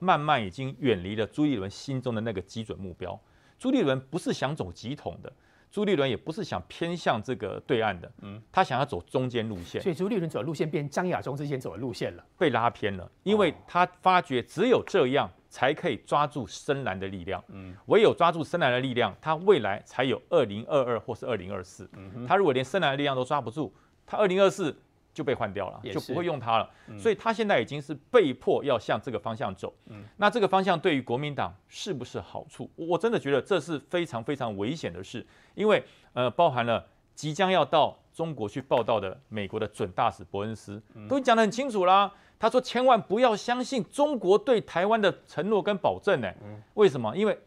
[0.00, 3.18] 慢慢已经远离了朱立伦心中的那个基准目标。
[3.58, 5.32] 朱立伦不是想走急统的，
[5.70, 9.80] 朱立伦也不是想偏向这个对岸的，嗯，他想要走中间路线。
[9.80, 21.88] 所以朱立伦走的路线变张亚中之前走的路线了，被拉偏了，因为他发觉只有这样才可以抓住深蓝的力量，嗯，唯有抓住深蓝的力量，他未来才有二零二二或是二零二四。
[21.92, 23.70] 嗯，他如果连深蓝的力量都抓不住，
[24.06, 24.74] 他二零二四。
[25.12, 26.70] 就被换掉了，就不会用它了。
[26.88, 29.74] 嗯、所以他现在已经是被迫要向这个方向走。
[29.86, 32.70] 嗯、那这个方向对于国民党是不是好处？
[32.76, 42.12] 我真的觉得这是非常非常危险的事，因为呃，包含了即将要到中国去报道的美国的准大使伯恩斯，都讲得很清楚啦。
[42.38, 46.32] 他说千万不要相信中国对台湾的承诺跟保证呢。
[46.74, 47.14] 为什么？
[47.16, 47.38] 因为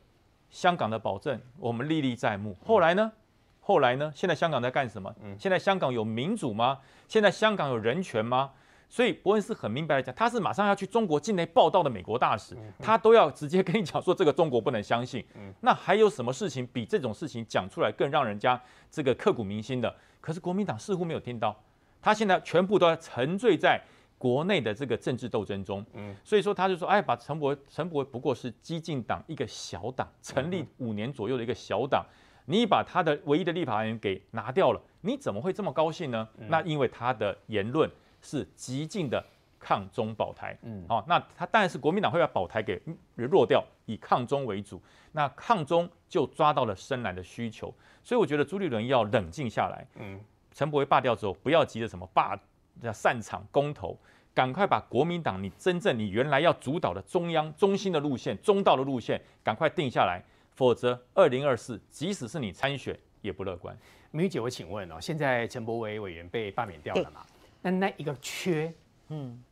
[0.51, 2.55] 香港的保证我们历历在目。
[2.63, 3.11] 后来呢？
[3.65, 4.11] 后来呢？
[4.13, 5.15] 现在香港在干什么？
[5.39, 6.79] 现在香港有民主吗？
[7.07, 8.51] 现在香港有人权吗？
[8.89, 15.25] 所以伯恩斯很明白的讲，他是马上要去中国境内报道的美国大使，他都要直接跟你讲说这个中国不能相信。
[15.61, 18.61] 那还有什么事情比这种事情讲出来更让人家
[18.91, 19.95] 这个刻骨铭心的？
[20.19, 21.57] 可是国民党似乎没有听到，
[22.01, 23.81] 他现在全部都要沉醉在
[24.17, 25.83] 国内的这个政治斗争中。
[26.23, 32.05] 所以说他就说，哎，把陈伯陈伯不过是激进党一个小党，成立五年左右的一个小党，
[32.45, 36.27] 你把他的唯一的立法委员给拿掉了，你怎么会这么高兴呢？
[36.37, 37.89] 那因为他的言论。
[38.25, 39.21] 是极尽的
[39.59, 42.81] 抗中保台，嗯，哦，那他当然是国民党会把保台给
[43.15, 44.81] 弱掉，以抗中为主。
[45.11, 50.17] 那抗中就抓到了深蓝的需求，所以我觉得朱立伦要冷静下来，嗯，
[50.53, 52.39] 陈柏威罢掉之后，不要急着什么罢，
[52.79, 53.99] 要散场公投，
[54.33, 60.23] 赶快把国民党你真正你原来要主导的中央中心的路线、中道的路线赶快定下来，
[60.55, 63.77] 否则二零二四即使是你参选也不乐观。
[64.11, 67.25] 明玉姐，我请问哦，现在陈柏惟委员被罢免掉了嘛？
[67.61, 68.71] 那那一个缺，
[69.07, 69.43] 嗯，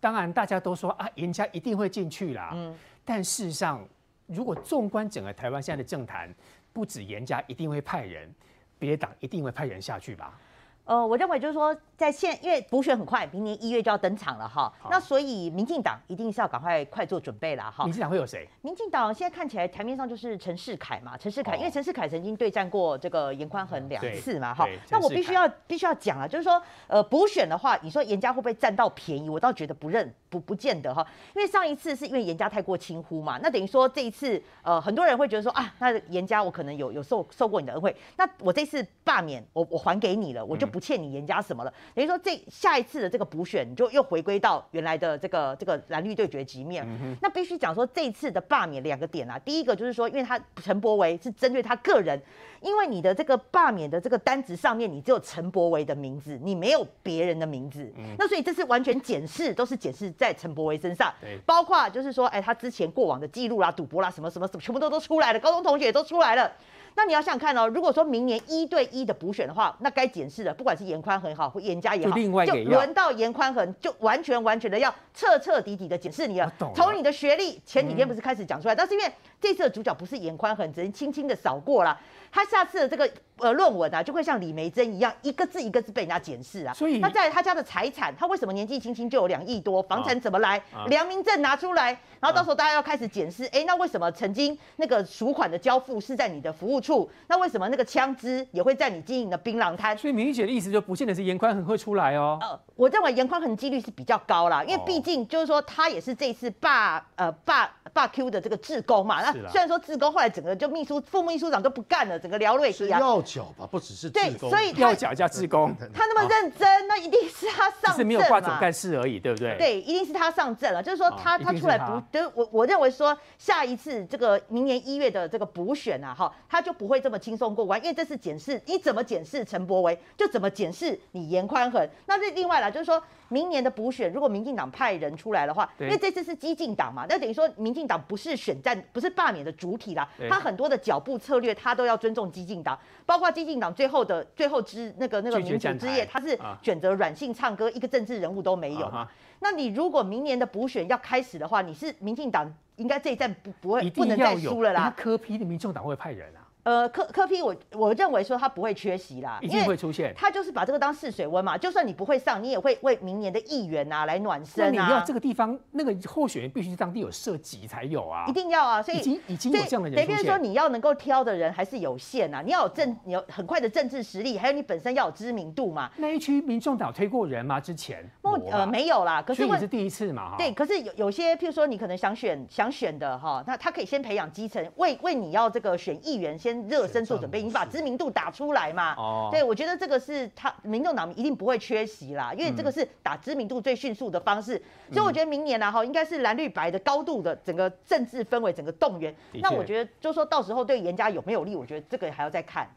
[0.00, 3.86] 当然大家都说啊，严家一定会进去啦，嗯，但事实上，
[4.26, 6.34] 如果纵观整个台湾现在的政坛，
[6.72, 8.30] 不止严家一定会派人，
[8.78, 10.38] 别的党一定会派人下去吧？
[10.84, 17.84] 呃，我认为就是说，在现因为补选很快，明年一月就要登场了哈，那所以民进党一定是要赶快快做准备了哈。
[17.84, 18.48] 民进党会有谁？
[18.62, 24.68] 民进党现在看起来台面上就是陈世凯嘛，陈世凯，因为陈世凯曾经对战过这个严宽恒两次嘛哈。
[24.90, 29.30] 那我必须要必须要讲啊，就是说，呃，补选的话，你说严家会不会占到便宜？
[29.30, 31.06] 我倒觉得不认不不见得哈，
[31.36, 41.72] 因为上一次是因为严家太过轻忽嘛，那等于说这一次，呃，很多人会觉得说啊，那严家我可能有有受受过你的恩惠，那我这次罢免我我还给你了，我就不欠你严家什么了。
[41.94, 46.84] 等于说这下一次的这个补选，你就又回归到原来的这个这个蓝绿对决局面。
[46.88, 52.20] 嗯、那必须讲说，这次的罢免两个点啊，第一个就是说，因为他陈柏维是针对他个人，
[52.62, 57.92] 因为你的这个罢免的这个单子上面，你只有陈柏维的名字，你没有别人的名字。
[57.98, 61.12] 嗯、那所以这次完全检视，都是检视在陈柏维身上，
[61.44, 66.50] 包括就是说，哎，他之前过往的记录啦、赌博啦、什么什么什么，全部都都出来了，高中同学也都出来了。
[66.94, 76.52] 那你要想想看哦，如果说明年一对一的补选的话，那该检视的，不管是严宽恒也好，或严家也好，就轮到严宽恒，就完全完全的要彻彻底底的检视你了。
[76.74, 79.12] 从你的学历，前几天不是开始讲出来，嗯、但是因为
[79.42, 81.98] 这次的主角不是严宽恒，只能轻轻的扫过了。
[82.30, 86.72] 他下次的这个呃论文啊，就会像李梅珍一样，一个字一个字被人家检视啊。
[86.72, 89.82] 所以，他在他家的财产，他为什么年纪轻轻就有两亿多？
[89.82, 90.56] 房产怎么来？
[90.72, 91.90] 啊、良民证拿出来，
[92.20, 97.10] 然后到时候大家要开始检视，哎、啊，那为什么曾经那个赎款的交付是在你的服务处？
[97.26, 99.98] 那为什么那个枪支也会在你经营的槟榔摊？
[99.98, 102.38] 所以明玉姐的意思就不见得是严宽恒会出来哦。
[102.40, 109.20] 呃，我认为严宽恒几率是比较高啦，因为毕竟就是说他也是这次罢呃罢罢 Q 的这个志工嘛。
[109.20, 115.74] 那 虽然说志工后来整个就秘书副秘书长都不干了，整个辽瑞是要缴吧，不只是志工，对，所以要缴加志工。
[115.92, 119.56] 他那么认真，那一定是他上阵是没有挂总干事而已，对不对？
[119.56, 120.82] 对，一定是他上阵了。
[120.82, 131.88] 就是说他他出来不，就我我认为说下一次这个明年一月的这个补选啊，哈，他就不会这么轻松过关，因为这是检视你怎么检视陈柏惟，就怎么检视你严宽恒。
[132.06, 133.02] 那这另外啦，就是说
[133.32, 142.78] 明年的补选，如果民进党派人出来的话，因为这次是激进党嘛，那等于说民进党不是选战，不是罢免的主体啦，他很多的脚步策略，他都要尊重激进党。
[143.06, 149.08] 包括激进党最后的最后之那个那个民主之夜，他是选择软性唱歌，一个政治人物都没有嘛。
[149.40, 154.92] 那你如果明年的补选要开始的话，你是民进党应该这一战不不会不能再输了啦。
[154.96, 156.41] 科批的民众党会派人啊。
[156.64, 160.14] 呃，科科批我我认为说他不会缺席啦，一定会出现。
[160.16, 164.70] 他就是把这个当试水温嘛，就算你不会上，你也会为明年的议员啊来暖身啊。
[164.72, 168.80] 那你要这个地方那个候选人必须是当地有涉及才有啊，一定要啊。
[168.80, 170.16] 所以已经已经有这样的人出现。
[170.16, 175.90] 等于说你要能够挑的人还是有限啊，你要有政，你有很快的政治实力，还有你本身要有知名度嘛。
[175.96, 177.58] 那一区民众党推过人吗？
[177.58, 178.08] 之前？
[178.50, 179.20] 呃，没有啦。
[179.20, 180.36] 可是也是第一次嘛。
[180.38, 187.42] 对，可是有有些，譬如说你可能想选想选的哈，那他可以先培养基层，为为你要这个选议员先热身做准备。
[187.42, 188.94] 你把知名度打出来嘛？
[188.96, 194.56] 哦，对，我觉得这个是他民众党一定不会缺席啦，因为这个是打知名度最迅速的方式。
[194.88, 199.14] 嗯、所以我觉得明年呢，哈，应该是蓝绿白的高度的整个政治氛围，整个动员。
[199.34, 202.68] 那我觉得，就说到时候对严家有没有利，我觉得这个还要再看。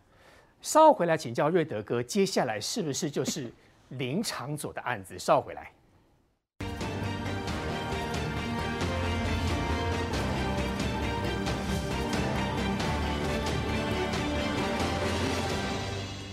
[0.61, 3.51] 稍后回来请教瑞德哥，接下来是不是就是
[3.89, 5.19] 林长佐的案子？
[5.19, 5.69] 稍后回来。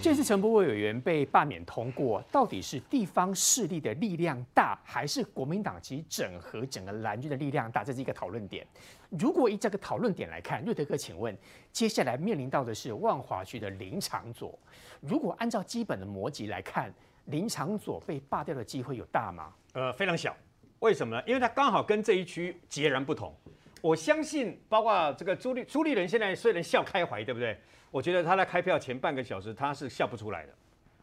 [0.02, 7.84] 这次陈柏惟委员被罢免通过，到底是地方势力的力量大，还是国民党其整合整个蓝军的力量大？
[7.84, 8.66] 这是一个讨论点。
[9.10, 11.32] 如果以这个讨论点来看，瑞德哥，请问
[11.70, 14.58] 接下来面临到的是万华区的林昶佐。
[15.00, 16.92] 如果按照基本的逻辑来看，
[17.26, 19.52] 林昶佐被罢掉的机会有大吗？
[19.74, 20.36] 呃，非常小。
[20.80, 21.22] 为什么呢？
[21.28, 23.32] 因为它刚好跟这一区截然不同。
[23.80, 27.56] 我相信，包括这个朱立朱立伦现在虽然笑开怀，对不对？
[27.92, 30.52] 我觉得他在开票前半个小时他是笑不出来的。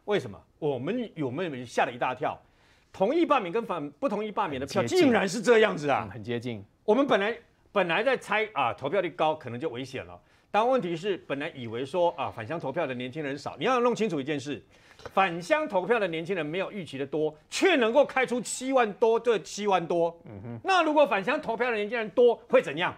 [0.06, 0.38] 为什么？
[0.58, 2.38] 我们有没有吓了一大跳？
[2.92, 6.66] 同意罢免跟反不同意罢免的票竟然是这样子啊，很接近。
[6.84, 7.38] 我们本来
[7.72, 10.20] 本来在猜啊，投票率高可能就危险了。
[10.50, 14.60] 但问题是，本来以为说啊，返乡投票的年轻人少，你要弄清楚一件事：
[15.14, 20.20] 返乡投票的年轻人没有预期的多，却能够开出七万多对七万多。
[20.26, 20.60] 嗯哼。
[20.64, 22.92] 那如果返乡投票的年轻人多，会怎样？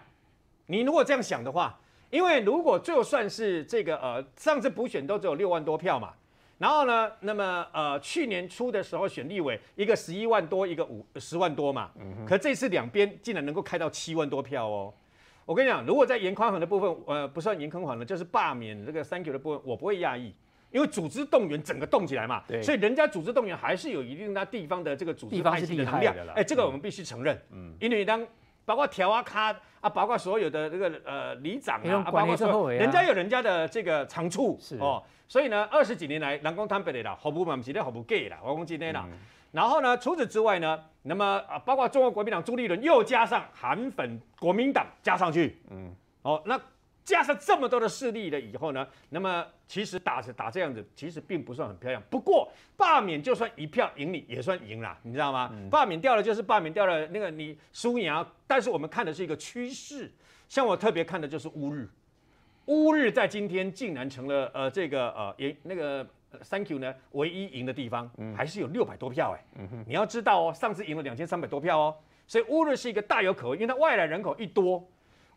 [0.68, 1.78] 你如果这样想的话，
[2.12, 6.14] 因为如果就算是这个呃，上次补选都只有六万多票嘛，
[6.58, 11.90] 然后呢，那么呃，去年初的时候选立委一个十一万多，一个五十万多嘛。
[12.00, 12.26] 嗯。
[12.28, 14.94] 可这次两边竟然能够开到七万多票哦。
[15.46, 20.34] 我跟你讲，如果在严宽恒的部分，呃，不算严宽恒的，就是罢免这个三 Q 的部分，我不会讶异，
[20.70, 28.26] 因为组织动员整个动起来嘛，对，所以人家组织动员还是有一定的地方的这个组织派系的能量，哎，这个我们必须承认，嗯，因为当
[28.72, 34.78] 包括条啊卡啊，包括所有的这个呃里长啊，啊包括说人家有人家的这个长处是。
[34.78, 39.06] 哦，所以呢，二十几年来，南宫坦白的啦，好不嘛不是的好不给啦，我讲今天啦。
[39.52, 46.58] 然后呢，除此之外呢，那么啊，包括中国国民党朱立伦又加上韩粉国民党加上去，嗯，哦，那
[47.12, 52.02] 加上这么多的势力了以后呢，那么其实打是打这样子，其实并不算很漂亮。
[52.10, 55.50] 不过罢免就算一票赢你也算赢了，你知道吗？
[55.52, 58.26] 嗯、罢免掉了就是罢免掉了，那个你输赢啊。
[58.48, 60.10] 但是我们看的是一个趋势，
[60.48, 61.90] 像我特别看的就是乌日，
[62.68, 66.08] 乌日在今天竟然成了呃这个呃也那个。
[66.50, 71.96] Thank you 呢，唯一赢的地方还是有六百多票哎，嗯、你要知道哦，上次赢了两千三百多票哦，
[72.26, 74.82] 所以乌日是一个大有可为，因为它外来人口一多，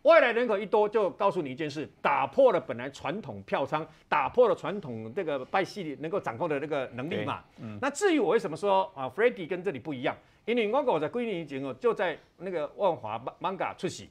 [0.04, 7.42] 外来人口一多就告诉你一件事，打破了本来传统票仓，打破了传统这个拜系能够掌控的那个能力嘛。
[7.58, 14.10] 嗯、那至于我为什么说啊，Freddy 跟这里不一样，因为我在归年前哦，就在那个万华 Manga 出席，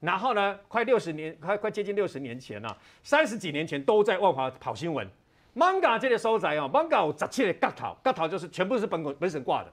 [0.00, 5.06] 然后呢，快六十年，快快接近六十年前了，三十几年前都在万华跑新闻。
[5.54, 9.70] Manga 这个收窄哦，，Manga 有十七个角头，角头就是全部是本本省挂的。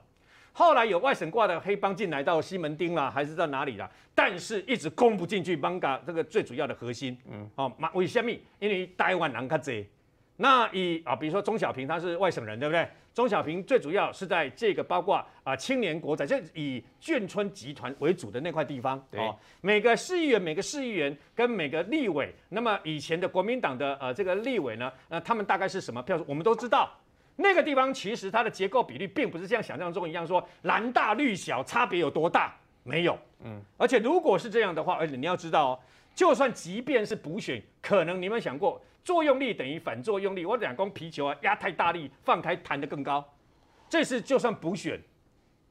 [0.52, 3.90] 后来有外省挂的黑帮进来到西门町啦，还是在哪里啦？
[4.14, 7.16] 但是一直攻不进去邦嘎这个最主要的核心。
[7.30, 8.30] 嗯，哦，为什么？
[8.58, 9.72] 因为台湾人较多。
[10.36, 12.86] 那以啊，比如说钟小平他是外省人，对不对？
[13.14, 19.02] 钟小平最主要是在这个包括啊青年国宅，就以眷村集团为主的那块地方。
[19.10, 26.24] 对哦，每个市议员、每个市议员跟每个立委，那么以前的国民党的呃这个立委呢，那他们大概是什么票数？
[26.26, 26.90] 我们都知道，
[27.36, 33.18] 那个地方其实它的结构比例并不是像想象中一样说蓝大绿小差别有多大，没有。
[33.44, 35.80] 嗯，而且如果是这样的话，而且你要知道哦，
[36.14, 38.80] 就算即便是补选，可能你们想过？
[39.04, 43.28] 作用力等于反作用力，我两公皮球啊压太大力，放开弹得更高。
[43.88, 44.96] 这次就算补选，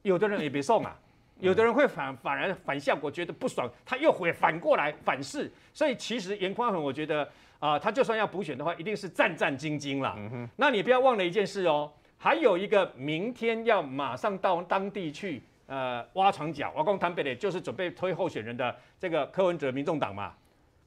[0.02, 0.94] 有的人也别送啊，
[1.40, 5.50] 有的人会反反而反效果，觉得不爽，他又会反过来反噬。
[5.72, 7.26] 所以其实严宽恒，我觉得
[7.62, 10.12] 啊、呃，他就算要补选的话，一定是战战兢兢了。
[10.16, 11.88] 嗯、那你不要忘了一件事哦，
[12.18, 20.34] 还有一个明天要马上到当地去呃挖床脚，我讲台北的，就是准备推候选人的这个柯文哲民众党嘛，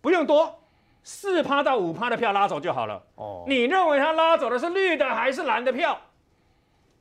[0.02, 0.54] 不用多。
[1.02, 3.02] 四趴到五趴的票拉走就好了。
[3.16, 5.98] 哦，你认为他拉走的是绿的还是蓝的票？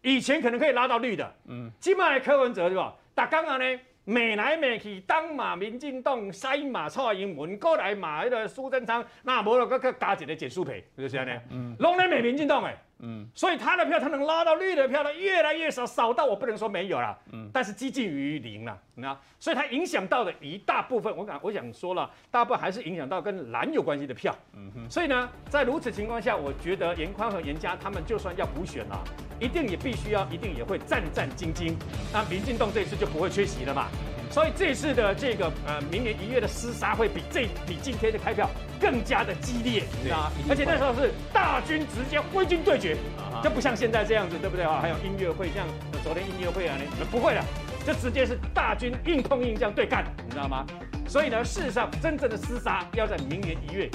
[0.03, 1.35] 以前可能可以拉到绿的。
[1.47, 2.95] 嗯，今麦柯文哲对吧？
[3.15, 11.33] 打刚刚呢，美来骂去，当马民进党，西马蔡英文，过来骂迄个苏贞昌，那无就搁搁加一个简书培，就是这样呢。
[11.51, 12.77] 嗯，拢在美民进党哎。
[13.07, 29.05] 嗯，所以他的票他能拉到绿的票呢，越来越少，少到我不能说没有了，嗯，但是接近于零了，那所以它影响到的一大部分，我讲我想说了，大部分还是影响到跟蓝有关系的票，嗯哼，所以呢，在如此情况下，我觉得严宽和严家他们就算要补选了，
[29.39, 31.75] 一定也必须要，一定也会战战兢兢，
[32.11, 33.89] 那民进党这一次就不会缺席了嘛。
[34.35, 40.33] 所以这次的这个呃，明年一月的厮杀会比这比今天的开票更加的激烈，你知道吗？
[40.51, 42.97] 而且那时候是大军直接挥军对决，
[43.45, 44.81] 就不像现在这样子，对不对啊？
[44.83, 45.65] 还有音乐会，像
[46.03, 47.45] 昨天音乐会啊，你们不会的，
[47.87, 50.67] 就直接是大军硬碰硬这样对干，你知道吗？
[51.07, 53.89] 所以呢，事实上真正的厮杀要在明年一月。